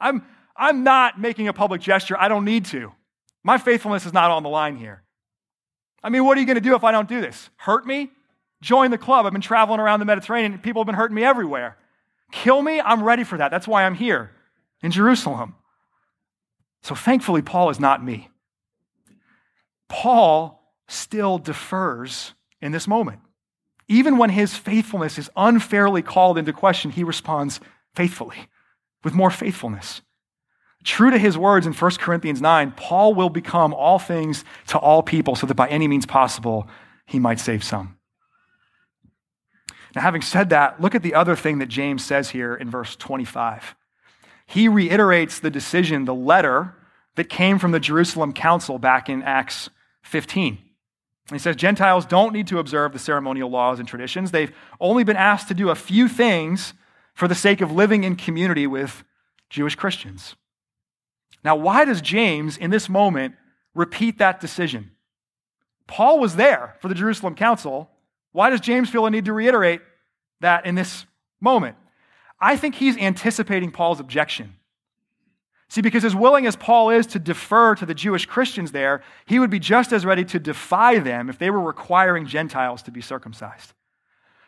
I'm, 0.00 0.24
I'm 0.56 0.84
not 0.84 1.20
making 1.20 1.48
a 1.48 1.52
public 1.52 1.80
gesture. 1.80 2.16
I 2.18 2.28
don't 2.28 2.44
need 2.44 2.64
to. 2.66 2.92
My 3.42 3.58
faithfulness 3.58 4.06
is 4.06 4.12
not 4.12 4.30
on 4.30 4.42
the 4.42 4.48
line 4.48 4.76
here. 4.76 5.02
I 6.02 6.10
mean, 6.10 6.24
what 6.24 6.36
are 6.36 6.40
you 6.40 6.46
going 6.46 6.56
to 6.56 6.60
do 6.60 6.74
if 6.74 6.84
I 6.84 6.92
don't 6.92 7.08
do 7.08 7.20
this? 7.20 7.50
Hurt 7.56 7.86
me? 7.86 8.10
Join 8.60 8.90
the 8.90 8.98
club. 8.98 9.26
I've 9.26 9.32
been 9.32 9.40
traveling 9.40 9.80
around 9.80 10.00
the 10.00 10.06
Mediterranean. 10.06 10.58
People 10.58 10.82
have 10.82 10.86
been 10.86 10.94
hurting 10.94 11.14
me 11.14 11.24
everywhere. 11.24 11.76
Kill 12.32 12.62
me? 12.62 12.80
I'm 12.80 13.02
ready 13.02 13.24
for 13.24 13.38
that. 13.38 13.50
That's 13.50 13.66
why 13.66 13.84
I'm 13.84 13.94
here 13.94 14.32
in 14.82 14.90
Jerusalem. 14.90 15.54
So 16.82 16.94
thankfully, 16.94 17.42
Paul 17.42 17.70
is 17.70 17.80
not 17.80 18.04
me. 18.04 18.28
Paul 19.88 20.62
still 20.86 21.38
defers 21.38 22.34
in 22.60 22.72
this 22.72 22.86
moment. 22.86 23.20
Even 23.88 24.18
when 24.18 24.30
his 24.30 24.54
faithfulness 24.54 25.18
is 25.18 25.30
unfairly 25.36 26.02
called 26.02 26.36
into 26.36 26.52
question, 26.52 26.90
he 26.90 27.04
responds 27.04 27.60
faithfully, 27.94 28.48
with 29.04 29.14
more 29.14 29.30
faithfulness. 29.30 30.02
True 30.84 31.10
to 31.10 31.18
his 31.18 31.36
words 31.36 31.66
in 31.66 31.72
1 31.72 31.90
Corinthians 31.98 32.40
9, 32.40 32.72
Paul 32.76 33.14
will 33.14 33.28
become 33.28 33.74
all 33.74 33.98
things 33.98 34.44
to 34.68 34.78
all 34.78 35.02
people 35.02 35.34
so 35.34 35.46
that 35.46 35.54
by 35.54 35.68
any 35.68 35.88
means 35.88 36.06
possible 36.06 36.68
he 37.06 37.18
might 37.18 37.40
save 37.40 37.64
some. 37.64 37.98
Now, 39.94 40.02
having 40.02 40.22
said 40.22 40.50
that, 40.50 40.80
look 40.80 40.94
at 40.94 41.02
the 41.02 41.14
other 41.14 41.34
thing 41.34 41.58
that 41.58 41.66
James 41.66 42.04
says 42.04 42.30
here 42.30 42.54
in 42.54 42.70
verse 42.70 42.94
25. 42.96 43.74
He 44.46 44.68
reiterates 44.68 45.40
the 45.40 45.50
decision, 45.50 46.04
the 46.04 46.14
letter 46.14 46.74
that 47.16 47.28
came 47.28 47.58
from 47.58 47.72
the 47.72 47.80
Jerusalem 47.80 48.32
council 48.32 48.78
back 48.78 49.08
in 49.08 49.22
Acts 49.22 49.70
15. 50.02 50.58
He 51.30 51.38
says 51.38 51.56
Gentiles 51.56 52.06
don't 52.06 52.32
need 52.32 52.46
to 52.46 52.58
observe 52.58 52.92
the 52.92 52.98
ceremonial 52.98 53.50
laws 53.50 53.78
and 53.78 53.88
traditions. 53.88 54.30
They've 54.30 54.52
only 54.80 55.04
been 55.04 55.16
asked 55.16 55.48
to 55.48 55.54
do 55.54 55.68
a 55.68 55.74
few 55.74 56.08
things 56.08 56.72
for 57.18 57.26
the 57.26 57.34
sake 57.34 57.60
of 57.60 57.72
living 57.72 58.04
in 58.04 58.14
community 58.14 58.64
with 58.64 59.02
Jewish 59.50 59.74
Christians. 59.74 60.36
Now, 61.42 61.56
why 61.56 61.84
does 61.84 62.00
James 62.00 62.56
in 62.56 62.70
this 62.70 62.88
moment 62.88 63.34
repeat 63.74 64.18
that 64.18 64.38
decision? 64.38 64.92
Paul 65.88 66.20
was 66.20 66.36
there 66.36 66.76
for 66.78 66.86
the 66.86 66.94
Jerusalem 66.94 67.34
council. 67.34 67.90
Why 68.30 68.50
does 68.50 68.60
James 68.60 68.88
feel 68.88 69.04
a 69.04 69.10
need 69.10 69.24
to 69.24 69.32
reiterate 69.32 69.80
that 70.42 70.64
in 70.64 70.76
this 70.76 71.06
moment? 71.40 71.74
I 72.40 72.56
think 72.56 72.76
he's 72.76 72.96
anticipating 72.96 73.72
Paul's 73.72 73.98
objection. 73.98 74.54
See, 75.68 75.80
because 75.80 76.04
as 76.04 76.14
willing 76.14 76.46
as 76.46 76.54
Paul 76.54 76.90
is 76.90 77.04
to 77.08 77.18
defer 77.18 77.74
to 77.74 77.84
the 77.84 77.94
Jewish 77.94 78.26
Christians 78.26 78.70
there, 78.70 79.02
he 79.26 79.40
would 79.40 79.50
be 79.50 79.58
just 79.58 79.92
as 79.92 80.06
ready 80.06 80.24
to 80.26 80.38
defy 80.38 81.00
them 81.00 81.28
if 81.28 81.36
they 81.36 81.50
were 81.50 81.60
requiring 81.60 82.26
Gentiles 82.26 82.80
to 82.82 82.92
be 82.92 83.00
circumcised. 83.00 83.72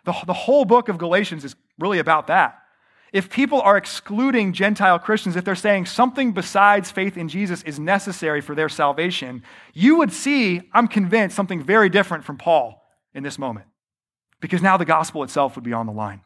The, 0.04 0.14
the 0.24 0.32
whole 0.32 0.64
book 0.64 0.88
of 0.88 0.98
Galatians 0.98 1.44
is 1.44 1.56
really 1.80 1.98
about 1.98 2.28
that. 2.28 2.58
If 3.12 3.28
people 3.28 3.60
are 3.60 3.76
excluding 3.76 4.52
Gentile 4.52 4.98
Christians, 4.98 5.34
if 5.34 5.44
they're 5.44 5.56
saying 5.56 5.86
something 5.86 6.32
besides 6.32 6.92
faith 6.92 7.16
in 7.16 7.28
Jesus 7.28 7.62
is 7.64 7.80
necessary 7.80 8.40
for 8.40 8.54
their 8.54 8.68
salvation, 8.68 9.42
you 9.74 9.96
would 9.96 10.12
see, 10.12 10.62
I'm 10.72 10.86
convinced, 10.86 11.34
something 11.34 11.62
very 11.62 11.88
different 11.88 12.24
from 12.24 12.38
Paul 12.38 12.80
in 13.12 13.24
this 13.24 13.38
moment. 13.38 13.66
Because 14.40 14.62
now 14.62 14.76
the 14.76 14.84
gospel 14.84 15.24
itself 15.24 15.56
would 15.56 15.64
be 15.64 15.72
on 15.72 15.86
the 15.86 15.92
line. 15.92 16.20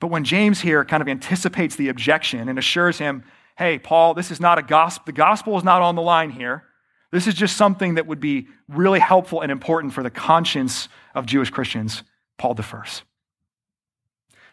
But 0.00 0.08
when 0.08 0.24
James 0.24 0.60
here 0.60 0.84
kind 0.84 1.00
of 1.00 1.08
anticipates 1.08 1.76
the 1.76 1.88
objection 1.88 2.48
and 2.48 2.58
assures 2.58 2.98
him, 2.98 3.22
hey, 3.56 3.78
Paul, 3.78 4.12
this 4.12 4.30
is 4.30 4.40
not 4.40 4.58
a 4.58 4.62
gospel, 4.62 5.04
the 5.06 5.12
gospel 5.12 5.56
is 5.56 5.64
not 5.64 5.82
on 5.82 5.94
the 5.94 6.02
line 6.02 6.30
here. 6.30 6.64
This 7.12 7.26
is 7.26 7.34
just 7.34 7.56
something 7.56 7.94
that 7.94 8.06
would 8.06 8.20
be 8.20 8.48
really 8.68 8.98
helpful 8.98 9.40
and 9.40 9.52
important 9.52 9.94
for 9.94 10.02
the 10.02 10.10
conscience 10.10 10.88
of 11.14 11.24
Jewish 11.24 11.50
Christians. 11.50 12.02
Paul 12.36 12.54
defers. 12.54 13.02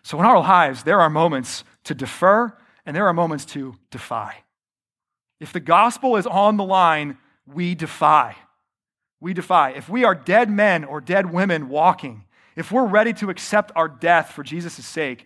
So 0.04 0.20
in 0.20 0.26
our 0.26 0.40
lives, 0.40 0.84
there 0.84 1.02
are 1.02 1.10
moments 1.10 1.64
to 1.86 1.94
defer 1.94 2.54
and 2.86 2.96
there 2.96 3.08
are 3.08 3.14
moments 3.14 3.46
to 3.46 3.76
defy. 3.92 4.44
If 5.40 5.54
the 5.54 5.60
gospel 5.60 6.18
is 6.18 6.28
on 6.28 6.58
the 6.58 6.64
line, 6.64 7.18
we 7.46 7.76
defy. 7.76 8.36
We 9.20 9.34
defy. 9.34 9.72
If 9.72 9.90
we 9.90 10.04
are 10.04 10.16
dead 10.16 10.50
men 10.50 10.84
or 10.84 11.02
dead 11.02 11.32
women 11.32 11.70
walking, 11.70 12.26
if 12.56 12.72
we're 12.72 12.86
ready 12.86 13.14
to 13.14 13.30
accept 13.30 13.72
our 13.76 13.88
death 13.88 14.32
for 14.32 14.44
Jesus' 14.44 14.86
sake, 14.86 15.26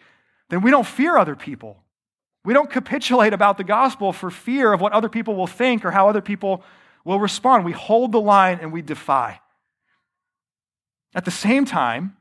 then 0.49 0.61
we 0.61 0.71
don't 0.71 0.87
fear 0.87 1.17
other 1.17 1.35
people. 1.35 1.83
We 2.45 2.53
don't 2.53 2.69
capitulate 2.69 3.33
about 3.33 3.57
the 3.57 3.63
gospel 3.63 4.13
for 4.13 4.31
fear 4.31 4.71
of 4.71 4.79
what 4.79 4.93
other 4.93 5.09
people 5.09 5.35
will 5.35 5.47
think 5.47 5.83
or 5.83 5.91
how 5.91 6.07
other 6.07 6.21
people 6.21 6.63
will 7.03 7.19
respond. 7.19 7.65
We 7.65 7.73
hold 7.73 8.11
the 8.11 8.21
line 8.21 8.59
and 8.61 8.71
we 8.71 8.81
defy. 8.81 9.41
At 11.13 11.25
the 11.25 11.31
same 11.31 11.65
time, 11.65 12.15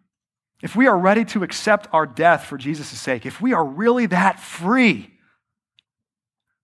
if 0.62 0.74
we 0.74 0.86
are 0.86 0.98
ready 0.98 1.24
to 1.26 1.42
accept 1.42 1.88
our 1.92 2.06
death 2.06 2.44
for 2.44 2.56
Jesus' 2.56 2.98
sake, 2.98 3.26
if 3.26 3.40
we 3.40 3.52
are 3.52 3.64
really 3.64 4.06
that 4.06 4.40
free, 4.40 5.10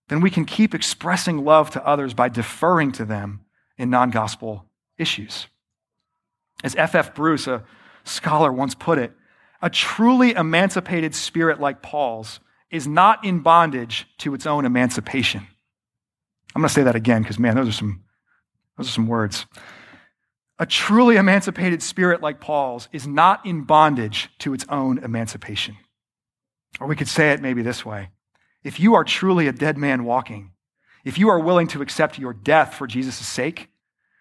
then 0.09 0.21
we 0.21 0.31
can 0.31 0.45
keep 0.45 0.75
expressing 0.75 1.45
love 1.45 1.71
to 1.71 1.87
others 1.87 2.15
by 2.15 2.29
deferring 2.29 2.93
to 2.93 3.05
them 3.05 3.41
in 3.79 3.91
non 3.91 4.11
gospel 4.11 4.67
issues. 4.99 5.47
As 6.65 6.75
F.F. 6.77 6.95
F. 6.95 7.15
Bruce, 7.15 7.47
a 7.47 7.65
scholar 8.05 8.53
once 8.53 8.75
put 8.75 8.99
it, 8.99 9.13
a 9.61 9.71
truly 9.71 10.35
emancipated 10.35 11.15
spirit 11.15 11.61
like 11.61 11.83
Paul's 11.83 12.41
is 12.71 12.87
not 12.87 13.25
in 13.25 13.41
bondage 13.41 14.07
to 14.19 14.35
its 14.35 14.47
own 14.47 14.65
emancipation. 14.65 15.47
I'm 16.55 16.63
going 16.63 16.69
to 16.69 16.75
say 16.75 16.83
that 16.83 16.97
again 16.97 17.23
because, 17.23 17.39
man, 17.39 17.55
those 17.55 17.69
are 17.69 17.73
some, 17.73 18.05
those 18.77 18.89
are 18.89 18.93
some 18.93 19.07
words. 19.07 19.47
A 20.63 20.67
truly 20.67 21.17
emancipated 21.17 21.83
spirit 21.83 22.23
like 22.23 22.39
Paul's 22.39 22.89
is 22.93 23.05
not 23.05 23.45
in 23.45 23.63
bondage 23.63 24.29
to 24.39 24.55
its 24.55 24.65
own 24.69 24.99
emancipation. 24.99 25.77
Or 26.79 26.87
we 26.87 26.95
could 26.95 27.09
say 27.09 27.33
it 27.33 27.43
maybe 27.43 27.63
this 27.63 27.85
way 27.85 28.11
If 28.63 28.79
you 28.79 28.95
are 28.95 29.03
truly 29.03 29.49
a 29.49 29.53
dead 29.53 29.77
man 29.77 30.05
walking, 30.05 30.53
if 31.05 31.19
you 31.19 31.29
are 31.31 31.41
willing 31.41 31.67
to 31.67 31.83
accept 31.83 32.17
your 32.17 32.33
death 32.33 32.75
for 32.75 32.87
Jesus' 32.87 33.27
sake, 33.27 33.71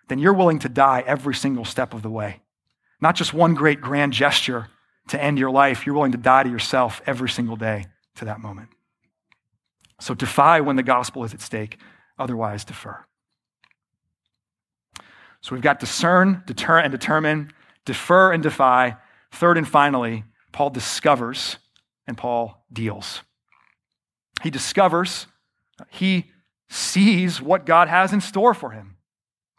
then 0.08 0.17
you're 0.17 0.34
willing 0.34 0.58
to 0.58 0.67
die 0.67 1.04
every 1.06 1.36
single 1.36 1.63
step 1.63 1.93
of 1.93 2.01
the 2.01 2.10
way. 2.10 2.41
Not 2.99 3.15
just 3.15 3.36
one 3.36 3.54
great 3.54 3.80
grand 3.80 4.12
gesture 4.12 4.69
to 5.10 5.23
end 5.23 5.38
your 5.38 5.51
life, 5.51 5.86
you're 5.86 5.93
willing 5.93 6.13
to 6.13 6.17
die 6.17 6.41
to 6.41 6.49
yourself 6.49 7.04
every 7.06 7.30
single 7.30 7.56
day 7.56 7.86
to 8.15 8.25
that 8.25 8.39
moment. 8.39 8.69
So 9.99 10.15
defy 10.15 10.60
when 10.62 10.75
the 10.75 10.82
gospel 10.82 11.23
is 11.23 11.36
at 11.36 11.41
stake, 11.41 11.77
otherwise, 12.17 12.65
defer. 12.65 13.06
So 15.41 15.56
we've 15.56 15.62
got 15.62 15.80
discern, 15.80 16.43
deter, 16.45 16.80
and 16.80 16.91
determine, 16.91 17.51
defer, 17.86 18.32
and 18.32 18.43
defy. 18.43 18.97
Third 19.32 19.58
and 19.58 19.67
finally, 19.67 20.23
Paul 20.51 20.69
discovers 20.69 21.58
and 22.08 22.17
Paul 22.17 22.63
deals. 22.71 23.21
He 24.43 24.49
discovers, 24.49 25.27
he 25.89 26.25
sees 26.69 27.41
what 27.41 27.65
God 27.65 27.88
has 27.88 28.13
in 28.13 28.21
store 28.21 28.54
for 28.54 28.71
him. 28.71 28.97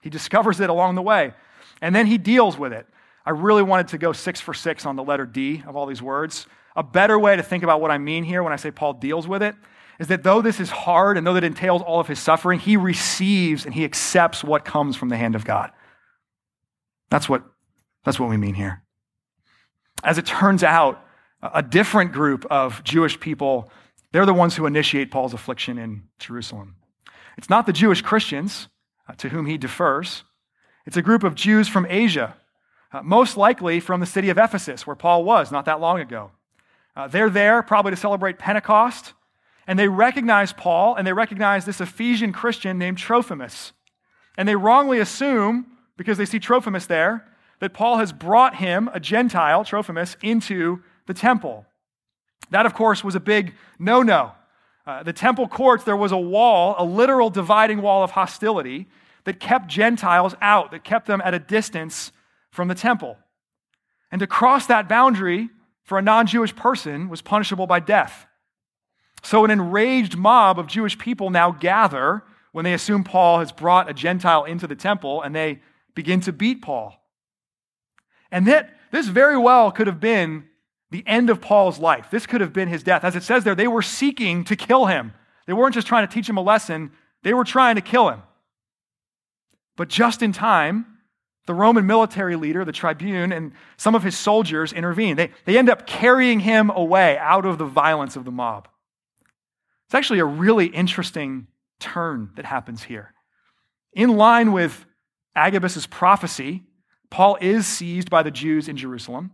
He 0.02 0.10
discovers 0.10 0.60
it 0.60 0.70
along 0.70 0.94
the 0.94 1.02
way, 1.02 1.34
and 1.80 1.94
then 1.94 2.06
he 2.06 2.18
deals 2.18 2.58
with 2.58 2.72
it. 2.72 2.86
I 3.24 3.30
really 3.30 3.62
wanted 3.62 3.88
to 3.88 3.98
go 3.98 4.12
six 4.12 4.40
for 4.40 4.54
six 4.54 4.84
on 4.84 4.96
the 4.96 5.04
letter 5.04 5.26
D 5.26 5.62
of 5.66 5.76
all 5.76 5.86
these 5.86 6.02
words. 6.02 6.46
A 6.74 6.82
better 6.82 7.18
way 7.18 7.36
to 7.36 7.42
think 7.42 7.62
about 7.62 7.80
what 7.80 7.90
I 7.90 7.98
mean 7.98 8.24
here 8.24 8.42
when 8.42 8.52
I 8.52 8.56
say 8.56 8.70
Paul 8.70 8.94
deals 8.94 9.28
with 9.28 9.42
it 9.42 9.54
is 10.02 10.08
that 10.08 10.24
though 10.24 10.42
this 10.42 10.58
is 10.58 10.68
hard 10.68 11.16
and 11.16 11.24
though 11.24 11.34
that 11.34 11.44
entails 11.44 11.80
all 11.80 12.00
of 12.00 12.08
his 12.08 12.18
suffering, 12.18 12.58
he 12.58 12.76
receives 12.76 13.64
and 13.64 13.72
he 13.72 13.84
accepts 13.84 14.42
what 14.42 14.64
comes 14.64 14.96
from 14.96 15.10
the 15.10 15.16
hand 15.16 15.36
of 15.36 15.44
God. 15.44 15.70
That's 17.08 17.28
what, 17.28 17.44
that's 18.02 18.18
what 18.18 18.28
we 18.28 18.36
mean 18.36 18.54
here. 18.54 18.82
As 20.02 20.18
it 20.18 20.26
turns 20.26 20.64
out, 20.64 21.00
a 21.40 21.62
different 21.62 22.10
group 22.10 22.44
of 22.50 22.82
Jewish 22.82 23.20
people, 23.20 23.70
they're 24.10 24.26
the 24.26 24.34
ones 24.34 24.56
who 24.56 24.66
initiate 24.66 25.12
Paul's 25.12 25.34
affliction 25.34 25.78
in 25.78 26.08
Jerusalem. 26.18 26.74
It's 27.38 27.48
not 27.48 27.66
the 27.66 27.72
Jewish 27.72 28.02
Christians 28.02 28.66
uh, 29.08 29.14
to 29.18 29.28
whom 29.28 29.46
he 29.46 29.56
defers, 29.56 30.24
it's 30.84 30.96
a 30.96 31.02
group 31.02 31.22
of 31.22 31.36
Jews 31.36 31.68
from 31.68 31.86
Asia, 31.88 32.34
uh, 32.92 33.02
most 33.02 33.36
likely 33.36 33.78
from 33.78 34.00
the 34.00 34.06
city 34.06 34.30
of 34.30 34.38
Ephesus, 34.38 34.84
where 34.84 34.96
Paul 34.96 35.22
was 35.22 35.52
not 35.52 35.66
that 35.66 35.78
long 35.78 36.00
ago. 36.00 36.32
Uh, 36.96 37.06
they're 37.06 37.30
there 37.30 37.62
probably 37.62 37.92
to 37.92 37.96
celebrate 37.96 38.40
Pentecost, 38.40 39.14
and 39.66 39.78
they 39.78 39.88
recognize 39.88 40.52
Paul 40.52 40.94
and 40.96 41.06
they 41.06 41.12
recognize 41.12 41.64
this 41.64 41.80
Ephesian 41.80 42.32
Christian 42.32 42.78
named 42.78 42.98
Trophimus. 42.98 43.72
And 44.36 44.48
they 44.48 44.56
wrongly 44.56 44.98
assume, 44.98 45.66
because 45.96 46.18
they 46.18 46.24
see 46.24 46.38
Trophimus 46.38 46.86
there, 46.86 47.26
that 47.60 47.74
Paul 47.74 47.98
has 47.98 48.12
brought 48.12 48.56
him, 48.56 48.90
a 48.92 48.98
Gentile, 48.98 49.64
Trophimus, 49.64 50.16
into 50.22 50.82
the 51.06 51.14
temple. 51.14 51.66
That, 52.50 52.66
of 52.66 52.74
course, 52.74 53.04
was 53.04 53.14
a 53.14 53.20
big 53.20 53.54
no 53.78 54.02
no. 54.02 54.32
Uh, 54.84 55.02
the 55.02 55.12
temple 55.12 55.46
courts, 55.46 55.84
there 55.84 55.96
was 55.96 56.10
a 56.10 56.18
wall, 56.18 56.74
a 56.76 56.84
literal 56.84 57.30
dividing 57.30 57.82
wall 57.82 58.02
of 58.02 58.12
hostility 58.12 58.88
that 59.24 59.38
kept 59.38 59.68
Gentiles 59.68 60.34
out, 60.40 60.72
that 60.72 60.82
kept 60.82 61.06
them 61.06 61.22
at 61.24 61.34
a 61.34 61.38
distance 61.38 62.10
from 62.50 62.66
the 62.66 62.74
temple. 62.74 63.16
And 64.10 64.18
to 64.18 64.26
cross 64.26 64.66
that 64.66 64.88
boundary 64.88 65.50
for 65.84 65.98
a 65.98 66.02
non 66.02 66.26
Jewish 66.26 66.54
person 66.54 67.08
was 67.08 67.22
punishable 67.22 67.66
by 67.66 67.80
death. 67.80 68.26
So, 69.22 69.44
an 69.44 69.50
enraged 69.50 70.16
mob 70.16 70.58
of 70.58 70.66
Jewish 70.66 70.98
people 70.98 71.30
now 71.30 71.52
gather 71.52 72.24
when 72.50 72.64
they 72.64 72.74
assume 72.74 73.04
Paul 73.04 73.38
has 73.38 73.52
brought 73.52 73.88
a 73.88 73.94
Gentile 73.94 74.44
into 74.44 74.66
the 74.66 74.76
temple 74.76 75.22
and 75.22 75.34
they 75.34 75.60
begin 75.94 76.20
to 76.22 76.32
beat 76.32 76.62
Paul. 76.62 76.94
And 78.30 78.46
that 78.46 78.76
this 78.90 79.08
very 79.08 79.38
well 79.38 79.70
could 79.70 79.86
have 79.86 80.00
been 80.00 80.44
the 80.90 81.04
end 81.06 81.30
of 81.30 81.40
Paul's 81.40 81.78
life. 81.78 82.08
This 82.10 82.26
could 82.26 82.40
have 82.40 82.52
been 82.52 82.68
his 82.68 82.82
death. 82.82 83.04
As 83.04 83.16
it 83.16 83.22
says 83.22 83.44
there, 83.44 83.54
they 83.54 83.68
were 83.68 83.82
seeking 83.82 84.44
to 84.44 84.56
kill 84.56 84.86
him. 84.86 85.14
They 85.46 85.52
weren't 85.52 85.74
just 85.74 85.86
trying 85.86 86.06
to 86.06 86.12
teach 86.12 86.28
him 86.28 86.36
a 86.36 86.42
lesson, 86.42 86.92
they 87.22 87.34
were 87.34 87.44
trying 87.44 87.76
to 87.76 87.80
kill 87.80 88.10
him. 88.10 88.22
But 89.76 89.88
just 89.88 90.22
in 90.22 90.32
time, 90.32 90.86
the 91.46 91.54
Roman 91.54 91.86
military 91.86 92.36
leader, 92.36 92.64
the 92.64 92.72
tribune, 92.72 93.32
and 93.32 93.52
some 93.76 93.94
of 93.94 94.02
his 94.02 94.16
soldiers 94.16 94.72
intervene. 94.72 95.16
They, 95.16 95.30
they 95.44 95.58
end 95.58 95.70
up 95.70 95.86
carrying 95.86 96.40
him 96.40 96.70
away 96.70 97.18
out 97.18 97.46
of 97.46 97.58
the 97.58 97.64
violence 97.64 98.14
of 98.14 98.24
the 98.24 98.30
mob. 98.30 98.68
It's 99.92 99.94
actually 99.98 100.20
a 100.20 100.24
really 100.24 100.68
interesting 100.68 101.48
turn 101.78 102.30
that 102.36 102.46
happens 102.46 102.84
here. 102.84 103.12
In 103.92 104.16
line 104.16 104.52
with 104.52 104.86
Agabus's 105.36 105.86
prophecy, 105.86 106.62
Paul 107.10 107.36
is 107.42 107.66
seized 107.66 108.08
by 108.08 108.22
the 108.22 108.30
Jews 108.30 108.70
in 108.70 108.78
Jerusalem. 108.78 109.32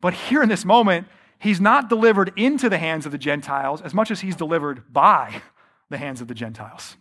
But 0.00 0.14
here 0.14 0.42
in 0.42 0.48
this 0.48 0.64
moment, 0.64 1.06
he's 1.38 1.60
not 1.60 1.88
delivered 1.88 2.32
into 2.34 2.68
the 2.68 2.76
hands 2.76 3.06
of 3.06 3.12
the 3.12 3.18
Gentiles 3.18 3.80
as 3.80 3.94
much 3.94 4.10
as 4.10 4.18
he's 4.18 4.34
delivered 4.34 4.92
by 4.92 5.42
the 5.90 5.96
hands 5.96 6.20
of 6.20 6.26
the 6.26 6.34
Gentiles. 6.34 6.96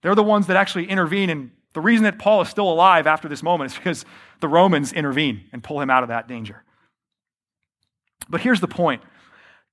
They're 0.00 0.14
the 0.14 0.22
ones 0.22 0.46
that 0.46 0.56
actually 0.56 0.88
intervene. 0.88 1.28
And 1.28 1.50
the 1.74 1.82
reason 1.82 2.04
that 2.04 2.18
Paul 2.18 2.40
is 2.40 2.48
still 2.48 2.72
alive 2.72 3.06
after 3.06 3.28
this 3.28 3.42
moment 3.42 3.72
is 3.72 3.76
because 3.76 4.06
the 4.40 4.48
Romans 4.48 4.94
intervene 4.94 5.44
and 5.52 5.62
pull 5.62 5.82
him 5.82 5.90
out 5.90 6.02
of 6.02 6.08
that 6.08 6.28
danger. 6.28 6.64
But 8.26 8.40
here's 8.40 8.60
the 8.60 8.68
point 8.68 9.02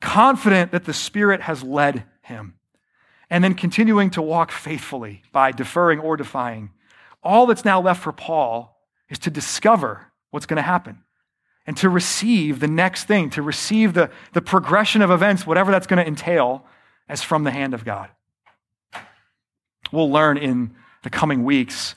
confident 0.02 0.74
that 0.74 0.84
the 0.84 0.94
Spirit 0.94 1.40
has 1.40 1.64
led 1.64 2.04
him, 2.24 2.56
and 3.30 3.44
then 3.44 3.54
continuing 3.54 4.10
to 4.12 4.22
walk 4.22 4.52
faithfully 4.52 5.24
by 5.32 5.52
deferring 5.52 6.00
or 6.00 6.18
defying, 6.18 6.72
all 7.24 7.46
that's 7.46 7.66
now 7.66 7.82
left 7.82 8.02
for 8.02 8.12
Paul 8.12 8.78
is 9.10 9.20
to 9.20 9.30
discover 9.30 10.12
what's 10.32 10.46
going 10.46 10.58
to 10.58 10.64
happen 10.64 11.04
and 11.66 11.78
to 11.78 11.90
receive 11.90 12.60
the 12.60 12.68
next 12.68 13.06
thing, 13.06 13.30
to 13.32 13.42
receive 13.42 13.94
the, 13.94 14.10
the 14.34 14.42
progression 14.42 15.02
of 15.02 15.12
events, 15.12 15.48
whatever 15.48 15.72
that's 15.72 15.88
going 15.88 16.04
to 16.04 16.08
entail, 16.08 16.66
as 17.08 17.22
from 17.22 17.44
the 17.44 17.52
hand 17.52 17.74
of 17.74 17.86
God. 17.86 18.10
We'll 19.92 20.12
learn 20.12 20.38
in 20.38 20.76
the 21.04 21.10
coming 21.10 21.44
weeks 21.44 21.96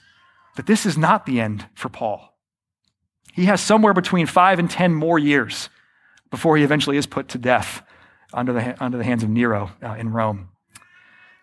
that 0.56 0.66
this 0.66 0.86
is 0.86 0.96
not 0.96 1.26
the 1.26 1.40
end 1.40 1.66
for 1.74 1.88
Paul. 1.88 2.34
He 3.32 3.46
has 3.46 3.60
somewhere 3.60 3.94
between 3.94 4.26
five 4.26 4.58
and 4.58 4.70
10 4.70 4.94
more 4.94 5.18
years 5.18 5.68
before 6.30 6.56
he 6.56 6.64
eventually 6.64 6.96
is 6.96 7.06
put 7.06 7.28
to 7.28 7.38
death 7.38 7.82
under 8.36 8.52
the, 8.52 8.82
under 8.82 8.98
the 8.98 9.04
hands 9.04 9.22
of 9.22 9.30
Nero 9.30 9.70
uh, 9.82 9.94
in 9.94 10.12
Rome. 10.12 10.50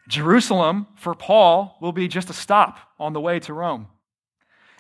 Jerusalem, 0.08 0.88
for 0.96 1.16
Paul, 1.16 1.78
will 1.82 1.92
be 1.92 2.08
just 2.08 2.30
a 2.30 2.34
stop 2.34 2.78
on 3.00 3.14
the 3.14 3.20
way 3.20 3.40
to 3.42 3.54
Rome. 3.54 3.88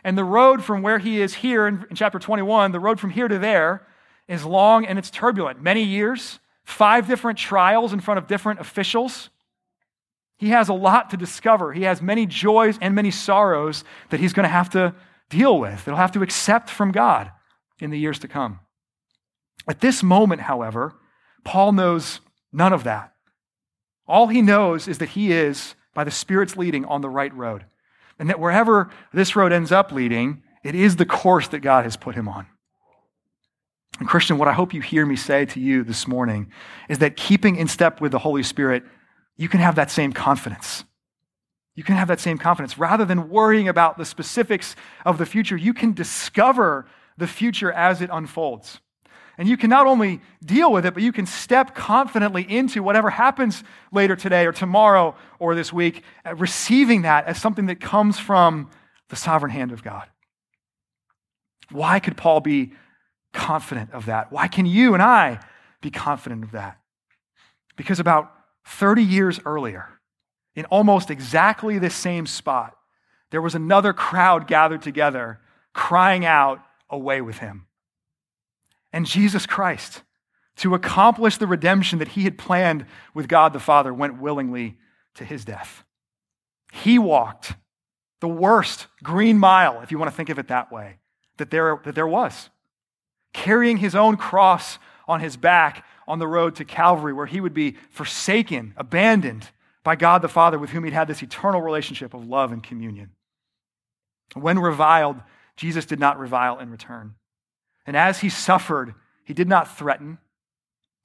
And 0.04 0.18
the 0.18 0.24
road 0.24 0.64
from 0.64 0.82
where 0.82 1.00
he 1.00 1.22
is 1.22 1.34
here 1.36 1.66
in, 1.68 1.86
in 1.90 1.96
chapter 1.96 2.20
21, 2.20 2.72
the 2.72 2.80
road 2.80 3.00
from 3.00 3.10
here 3.10 3.28
to 3.28 3.40
there, 3.40 3.88
is 4.28 4.46
long 4.46 4.86
and 4.86 5.00
it's 5.00 5.10
turbulent. 5.10 5.62
Many 5.62 5.84
years, 5.84 6.40
five 6.64 7.08
different 7.08 7.40
trials 7.40 7.94
in 7.94 8.00
front 8.00 8.18
of 8.18 8.28
different 8.28 8.60
officials. 8.60 9.30
He 10.38 10.50
has 10.50 10.70
a 10.70 10.74
lot 10.74 11.10
to 11.12 11.18
discover. 11.18 11.74
He 11.74 11.84
has 11.84 12.02
many 12.02 12.26
joys 12.26 12.78
and 12.82 12.94
many 12.94 13.12
sorrows 13.12 13.84
that 14.10 14.20
he's 14.20 14.34
going 14.34 14.44
to 14.44 14.50
have 14.50 14.70
to 14.72 14.94
deal 15.30 15.58
with, 15.58 15.86
that 15.86 15.92
he'll 15.92 15.96
have 15.96 16.12
to 16.14 16.22
accept 16.22 16.70
from 16.70 16.92
God 16.92 17.32
in 17.80 17.90
the 17.90 18.00
years 18.00 18.20
to 18.20 18.28
come. 18.28 18.60
At 19.68 19.80
this 19.80 20.04
moment, 20.04 20.42
however, 20.42 20.96
Paul 21.44 21.74
knows 21.74 22.20
none 22.52 22.74
of 22.74 22.84
that. 22.84 23.14
All 24.08 24.28
he 24.28 24.42
knows 24.42 24.88
is 24.88 24.98
that 24.98 25.10
he 25.10 25.32
is, 25.32 25.76
by 25.94 26.04
the 26.04 26.12
Spirit's 26.12 26.58
leading, 26.58 26.86
on 26.86 27.02
the 27.02 27.10
right 27.10 27.34
road. 27.34 27.66
And 28.20 28.30
that 28.30 28.40
wherever 28.40 28.90
this 29.14 29.36
road 29.36 29.52
ends 29.52 29.72
up 29.72 29.92
leading, 29.92 30.44
it 30.64 30.76
is 30.76 30.96
the 30.96 31.06
course 31.06 31.48
that 31.50 31.60
God 31.60 31.84
has 31.84 31.98
put 31.98 32.16
him 32.16 32.28
on. 32.28 32.48
And 34.00 34.08
Christian, 34.08 34.38
what 34.38 34.48
I 34.48 34.54
hope 34.54 34.74
you 34.74 34.82
hear 34.82 35.06
me 35.06 35.16
say 35.16 35.46
to 35.46 35.60
you 35.60 35.84
this 35.84 36.08
morning 36.08 36.52
is 36.90 37.00
that 37.00 37.16
keeping 37.16 37.56
in 37.56 37.68
step 37.68 38.02
with 38.02 38.12
the 38.12 38.20
Holy 38.20 38.44
Spirit, 38.44 38.84
you 39.38 39.48
can 39.48 39.60
have 39.60 39.76
that 39.76 39.92
same 39.92 40.14
confidence. 40.14 40.84
You 41.76 41.84
can 41.84 41.96
have 41.96 42.08
that 42.08 42.20
same 42.20 42.38
confidence. 42.38 42.78
Rather 42.78 43.06
than 43.06 43.30
worrying 43.30 43.68
about 43.68 43.98
the 43.98 44.06
specifics 44.06 44.76
of 45.06 45.18
the 45.18 45.26
future, 45.26 45.58
you 45.58 45.74
can 45.74 45.94
discover 45.94 46.88
the 47.18 47.28
future 47.28 47.72
as 47.72 48.02
it 48.02 48.10
unfolds. 48.12 48.80
And 49.38 49.48
you 49.48 49.58
can 49.58 49.70
not 49.70 49.88
only 49.88 50.22
deal 50.46 50.72
with 50.72 50.86
it, 50.86 50.94
but 50.94 51.02
you 51.02 51.12
can 51.12 51.26
step 51.26 51.74
confidently 51.74 52.44
into 52.44 52.84
whatever 52.84 53.10
happens 53.10 53.64
later 53.92 54.16
today 54.16 54.46
or 54.46 54.52
tomorrow 54.52 55.16
or 55.40 55.56
this 55.56 55.74
week, 55.74 56.04
uh, 56.26 56.36
receiving 56.36 57.02
that 57.02 57.26
as 57.26 57.42
something 57.42 57.66
that 57.66 57.80
comes 57.80 58.20
from 58.20 58.70
the 59.10 59.16
sovereign 59.16 59.52
hand 59.52 59.72
of 59.72 59.84
God. 59.84 60.08
Why 61.72 62.00
could 62.00 62.16
Paul 62.16 62.42
be 62.42 62.74
confident 63.32 63.92
of 63.92 64.06
that? 64.06 64.32
Why 64.32 64.48
can 64.48 64.68
you 64.68 64.94
and 64.94 65.02
I 65.02 65.40
be 65.82 65.90
confident 65.90 66.44
of 66.44 66.52
that? 66.52 66.80
Because 67.76 68.00
about 68.00 68.32
30 68.66 69.04
years 69.04 69.40
earlier, 69.46 69.88
in 70.56 70.66
almost 70.66 71.10
exactly 71.10 71.80
the 71.80 71.90
same 71.90 72.28
spot, 72.28 72.78
there 73.32 73.42
was 73.42 73.56
another 73.56 73.94
crowd 73.94 74.46
gathered 74.46 74.84
together 74.84 75.40
crying 75.74 76.26
out, 76.26 76.60
Away 76.90 77.22
with 77.22 77.40
him 77.40 77.66
and 78.94 79.06
Jesus 79.06 79.46
Christ 79.46 80.04
to 80.58 80.76
accomplish 80.76 81.38
the 81.38 81.48
redemption 81.48 82.00
that 82.00 82.10
he 82.10 82.24
had 82.24 82.38
planned 82.38 82.86
with 83.14 83.28
God 83.28 83.54
the 83.54 83.60
Father 83.60 83.94
went 83.94 84.22
willingly 84.22 84.78
to 85.16 85.26
his 85.26 85.44
death. 85.44 85.84
He 86.72 87.00
walked 87.00 87.54
the 88.20 88.28
worst 88.28 88.88
green 89.02 89.38
mile, 89.38 89.82
if 89.82 89.92
you 89.92 89.98
want 89.98 90.12
to 90.12 90.16
think 90.16 90.30
of 90.30 90.40
it 90.40 90.48
that 90.48 90.72
way, 90.72 91.00
that 91.38 91.50
there, 91.50 91.82
that 91.84 91.96
there 91.96 92.08
was, 92.08 92.50
carrying 93.34 93.78
his 93.78 93.96
own 93.96 94.16
cross 94.16 94.78
on 95.08 95.20
his 95.20 95.36
back 95.36 95.86
on 96.08 96.20
the 96.20 96.28
road 96.28 96.56
to 96.56 96.66
Calvary, 96.66 97.14
where 97.14 97.26
he 97.26 97.42
would 97.42 97.54
be 97.54 97.76
forsaken, 97.90 98.74
abandoned 98.78 99.50
by 99.84 99.96
God 99.96 100.22
the 100.22 100.30
Father, 100.30 100.58
with 100.60 100.70
whom 100.70 100.84
he'd 100.84 100.94
had 100.94 101.08
this 101.08 101.24
eternal 101.24 101.62
relationship 101.62 102.14
of 102.14 102.26
love 102.26 102.52
and 102.52 102.64
communion. 102.64 103.10
When 104.34 104.60
reviled, 104.60 105.18
Jesus 105.58 105.86
did 105.86 106.00
not 106.00 106.20
revile 106.20 106.60
in 106.60 106.70
return. 106.70 107.16
And 107.86 107.98
as 107.98 108.20
he 108.20 108.30
suffered, 108.30 108.94
he 109.24 109.34
did 109.34 109.48
not 109.48 109.78
threaten. 109.78 110.18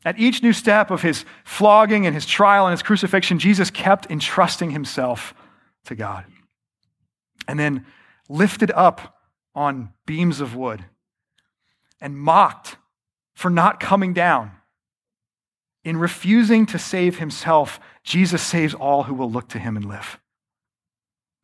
At 0.04 0.18
each 0.18 0.42
new 0.42 0.52
step 0.52 0.90
of 0.90 1.02
his 1.02 1.24
flogging 1.44 2.06
and 2.06 2.14
his 2.14 2.26
trial 2.26 2.66
and 2.66 2.72
his 2.72 2.82
crucifixion, 2.82 3.38
Jesus 3.38 3.70
kept 3.70 4.10
entrusting 4.10 4.70
himself 4.70 5.34
to 5.86 5.94
God. 5.94 6.24
And 7.48 7.58
then 7.58 7.84
lifted 8.28 8.70
up 8.72 9.18
on 9.54 9.92
beams 10.06 10.40
of 10.40 10.54
wood 10.54 10.84
and 12.00 12.16
mocked 12.16 12.76
for 13.34 13.50
not 13.50 13.80
coming 13.80 14.12
down. 14.12 14.52
In 15.84 15.96
refusing 15.96 16.66
to 16.66 16.78
save 16.78 17.18
himself, 17.18 17.80
Jesus 18.04 18.42
saves 18.42 18.74
all 18.74 19.04
who 19.04 19.14
will 19.14 19.30
look 19.30 19.48
to 19.48 19.58
him 19.58 19.76
and 19.76 19.84
live. 19.84 20.20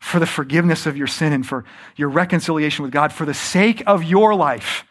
For 0.00 0.20
the 0.20 0.26
forgiveness 0.26 0.86
of 0.86 0.96
your 0.96 1.06
sin 1.06 1.32
and 1.32 1.46
for 1.46 1.64
your 1.96 2.10
reconciliation 2.10 2.82
with 2.82 2.92
God, 2.92 3.12
for 3.12 3.24
the 3.24 3.32
sake 3.32 3.82
of 3.86 4.04
your 4.04 4.34
life, 4.34 4.84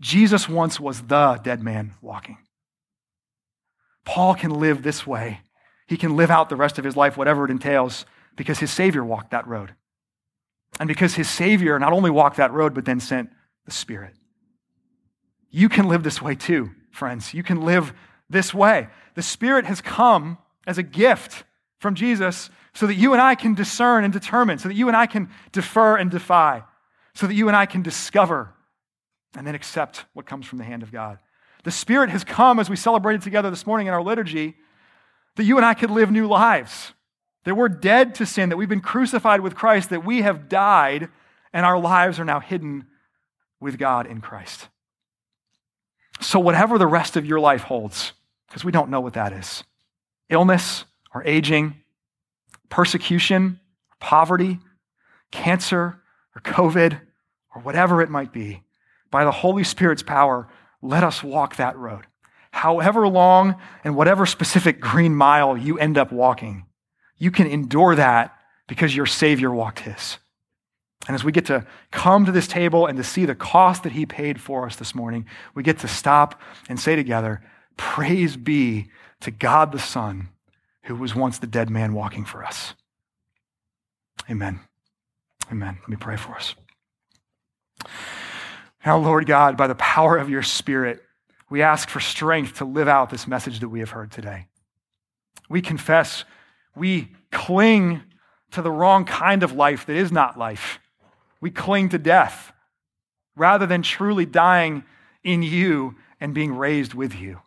Jesus 0.00 0.48
once 0.48 0.78
was 0.78 1.02
the 1.02 1.40
dead 1.42 1.62
man 1.62 1.94
walking. 2.00 2.38
Paul 4.04 4.34
can 4.34 4.50
live 4.50 4.82
this 4.82 5.06
way. 5.06 5.40
He 5.86 5.96
can 5.96 6.16
live 6.16 6.30
out 6.30 6.48
the 6.48 6.56
rest 6.56 6.78
of 6.78 6.84
his 6.84 6.96
life, 6.96 7.16
whatever 7.16 7.44
it 7.44 7.50
entails, 7.50 8.06
because 8.36 8.58
his 8.58 8.70
Savior 8.70 9.04
walked 9.04 9.32
that 9.32 9.46
road. 9.46 9.74
And 10.78 10.86
because 10.86 11.14
his 11.14 11.28
Savior 11.28 11.78
not 11.78 11.92
only 11.92 12.10
walked 12.10 12.36
that 12.36 12.52
road, 12.52 12.74
but 12.74 12.84
then 12.84 13.00
sent 13.00 13.30
the 13.64 13.70
Spirit. 13.70 14.14
You 15.50 15.68
can 15.68 15.88
live 15.88 16.02
this 16.02 16.22
way 16.22 16.34
too, 16.34 16.70
friends. 16.90 17.34
You 17.34 17.42
can 17.42 17.62
live 17.62 17.92
this 18.30 18.54
way. 18.54 18.88
The 19.14 19.22
Spirit 19.22 19.64
has 19.64 19.80
come 19.80 20.38
as 20.66 20.78
a 20.78 20.82
gift 20.82 21.44
from 21.78 21.94
Jesus 21.94 22.50
so 22.74 22.86
that 22.86 22.94
you 22.94 23.12
and 23.12 23.22
I 23.22 23.34
can 23.34 23.54
discern 23.54 24.04
and 24.04 24.12
determine, 24.12 24.58
so 24.58 24.68
that 24.68 24.74
you 24.74 24.88
and 24.88 24.96
I 24.96 25.06
can 25.06 25.30
defer 25.52 25.96
and 25.96 26.10
defy, 26.10 26.62
so 27.14 27.26
that 27.26 27.34
you 27.34 27.48
and 27.48 27.56
I 27.56 27.66
can 27.66 27.82
discover 27.82 28.54
and 29.36 29.46
then 29.46 29.54
accept 29.54 30.04
what 30.12 30.26
comes 30.26 30.46
from 30.46 30.58
the 30.58 30.64
hand 30.64 30.82
of 30.82 30.92
God. 30.92 31.18
The 31.64 31.70
Spirit 31.70 32.10
has 32.10 32.24
come 32.24 32.58
as 32.58 32.70
we 32.70 32.76
celebrated 32.76 33.22
together 33.22 33.50
this 33.50 33.66
morning 33.66 33.86
in 33.86 33.94
our 33.94 34.02
liturgy 34.02 34.56
that 35.36 35.44
you 35.44 35.56
and 35.56 35.64
I 35.64 35.74
could 35.74 35.90
live 35.90 36.10
new 36.10 36.26
lives. 36.26 36.92
That 37.44 37.54
we're 37.54 37.68
dead 37.68 38.14
to 38.16 38.26
sin, 38.26 38.48
that 38.48 38.56
we've 38.56 38.68
been 38.68 38.80
crucified 38.80 39.40
with 39.40 39.54
Christ, 39.54 39.90
that 39.90 40.04
we 40.04 40.22
have 40.22 40.48
died, 40.48 41.08
and 41.52 41.64
our 41.64 41.78
lives 41.78 42.18
are 42.20 42.24
now 42.24 42.40
hidden 42.40 42.86
with 43.60 43.78
God 43.78 44.06
in 44.06 44.20
Christ. 44.20 44.68
So, 46.20 46.40
whatever 46.40 46.78
the 46.78 46.86
rest 46.86 47.16
of 47.16 47.24
your 47.24 47.40
life 47.40 47.62
holds, 47.62 48.12
because 48.48 48.64
we 48.64 48.72
don't 48.72 48.90
know 48.90 49.00
what 49.00 49.14
that 49.14 49.32
is 49.32 49.64
illness 50.28 50.84
or 51.14 51.22
aging, 51.24 51.74
persecution, 52.68 53.60
poverty, 54.00 54.58
cancer, 55.30 56.00
or 56.34 56.42
COVID, 56.42 57.00
or 57.54 57.62
whatever 57.62 58.02
it 58.02 58.10
might 58.10 58.32
be, 58.32 58.62
by 59.10 59.24
the 59.24 59.30
Holy 59.30 59.64
Spirit's 59.64 60.02
power, 60.02 60.48
let 60.82 61.04
us 61.04 61.22
walk 61.22 61.56
that 61.56 61.76
road. 61.76 62.06
However 62.50 63.06
long 63.06 63.56
and 63.84 63.96
whatever 63.96 64.26
specific 64.26 64.80
green 64.80 65.14
mile 65.14 65.56
you 65.56 65.78
end 65.78 65.98
up 65.98 66.12
walking, 66.12 66.66
you 67.16 67.30
can 67.30 67.46
endure 67.46 67.94
that 67.94 68.34
because 68.66 68.94
your 68.94 69.06
Savior 69.06 69.50
walked 69.50 69.80
his. 69.80 70.18
And 71.06 71.14
as 71.14 71.24
we 71.24 71.32
get 71.32 71.46
to 71.46 71.66
come 71.90 72.26
to 72.26 72.32
this 72.32 72.48
table 72.48 72.86
and 72.86 72.96
to 72.98 73.04
see 73.04 73.24
the 73.24 73.34
cost 73.34 73.82
that 73.84 73.92
he 73.92 74.04
paid 74.04 74.40
for 74.40 74.66
us 74.66 74.76
this 74.76 74.94
morning, 74.94 75.26
we 75.54 75.62
get 75.62 75.78
to 75.80 75.88
stop 75.88 76.40
and 76.68 76.78
say 76.78 76.96
together, 76.96 77.42
Praise 77.76 78.36
be 78.36 78.90
to 79.20 79.30
God 79.30 79.72
the 79.72 79.78
Son, 79.78 80.28
who 80.84 80.96
was 80.96 81.14
once 81.14 81.38
the 81.38 81.46
dead 81.46 81.70
man 81.70 81.94
walking 81.94 82.24
for 82.24 82.44
us. 82.44 82.74
Amen. 84.28 84.60
Amen. 85.50 85.78
Let 85.80 85.88
me 85.88 85.96
pray 85.96 86.16
for 86.16 86.34
us. 86.34 86.54
Now, 88.84 88.98
Lord 88.98 89.26
God, 89.26 89.56
by 89.56 89.66
the 89.66 89.74
power 89.74 90.16
of 90.16 90.30
your 90.30 90.42
Spirit, 90.42 91.02
we 91.50 91.62
ask 91.62 91.88
for 91.88 92.00
strength 92.00 92.58
to 92.58 92.64
live 92.64 92.88
out 92.88 93.10
this 93.10 93.26
message 93.26 93.60
that 93.60 93.68
we 93.68 93.80
have 93.80 93.90
heard 93.90 94.10
today. 94.10 94.46
We 95.48 95.62
confess 95.62 96.24
we 96.74 97.08
cling 97.32 98.02
to 98.52 98.62
the 98.62 98.70
wrong 98.70 99.04
kind 99.04 99.42
of 99.42 99.52
life 99.52 99.86
that 99.86 99.96
is 99.96 100.12
not 100.12 100.38
life. 100.38 100.78
We 101.40 101.50
cling 101.50 101.90
to 101.90 101.98
death 101.98 102.52
rather 103.36 103.66
than 103.66 103.82
truly 103.82 104.26
dying 104.26 104.84
in 105.22 105.42
you 105.42 105.96
and 106.20 106.34
being 106.34 106.54
raised 106.54 106.94
with 106.94 107.14
you. 107.14 107.40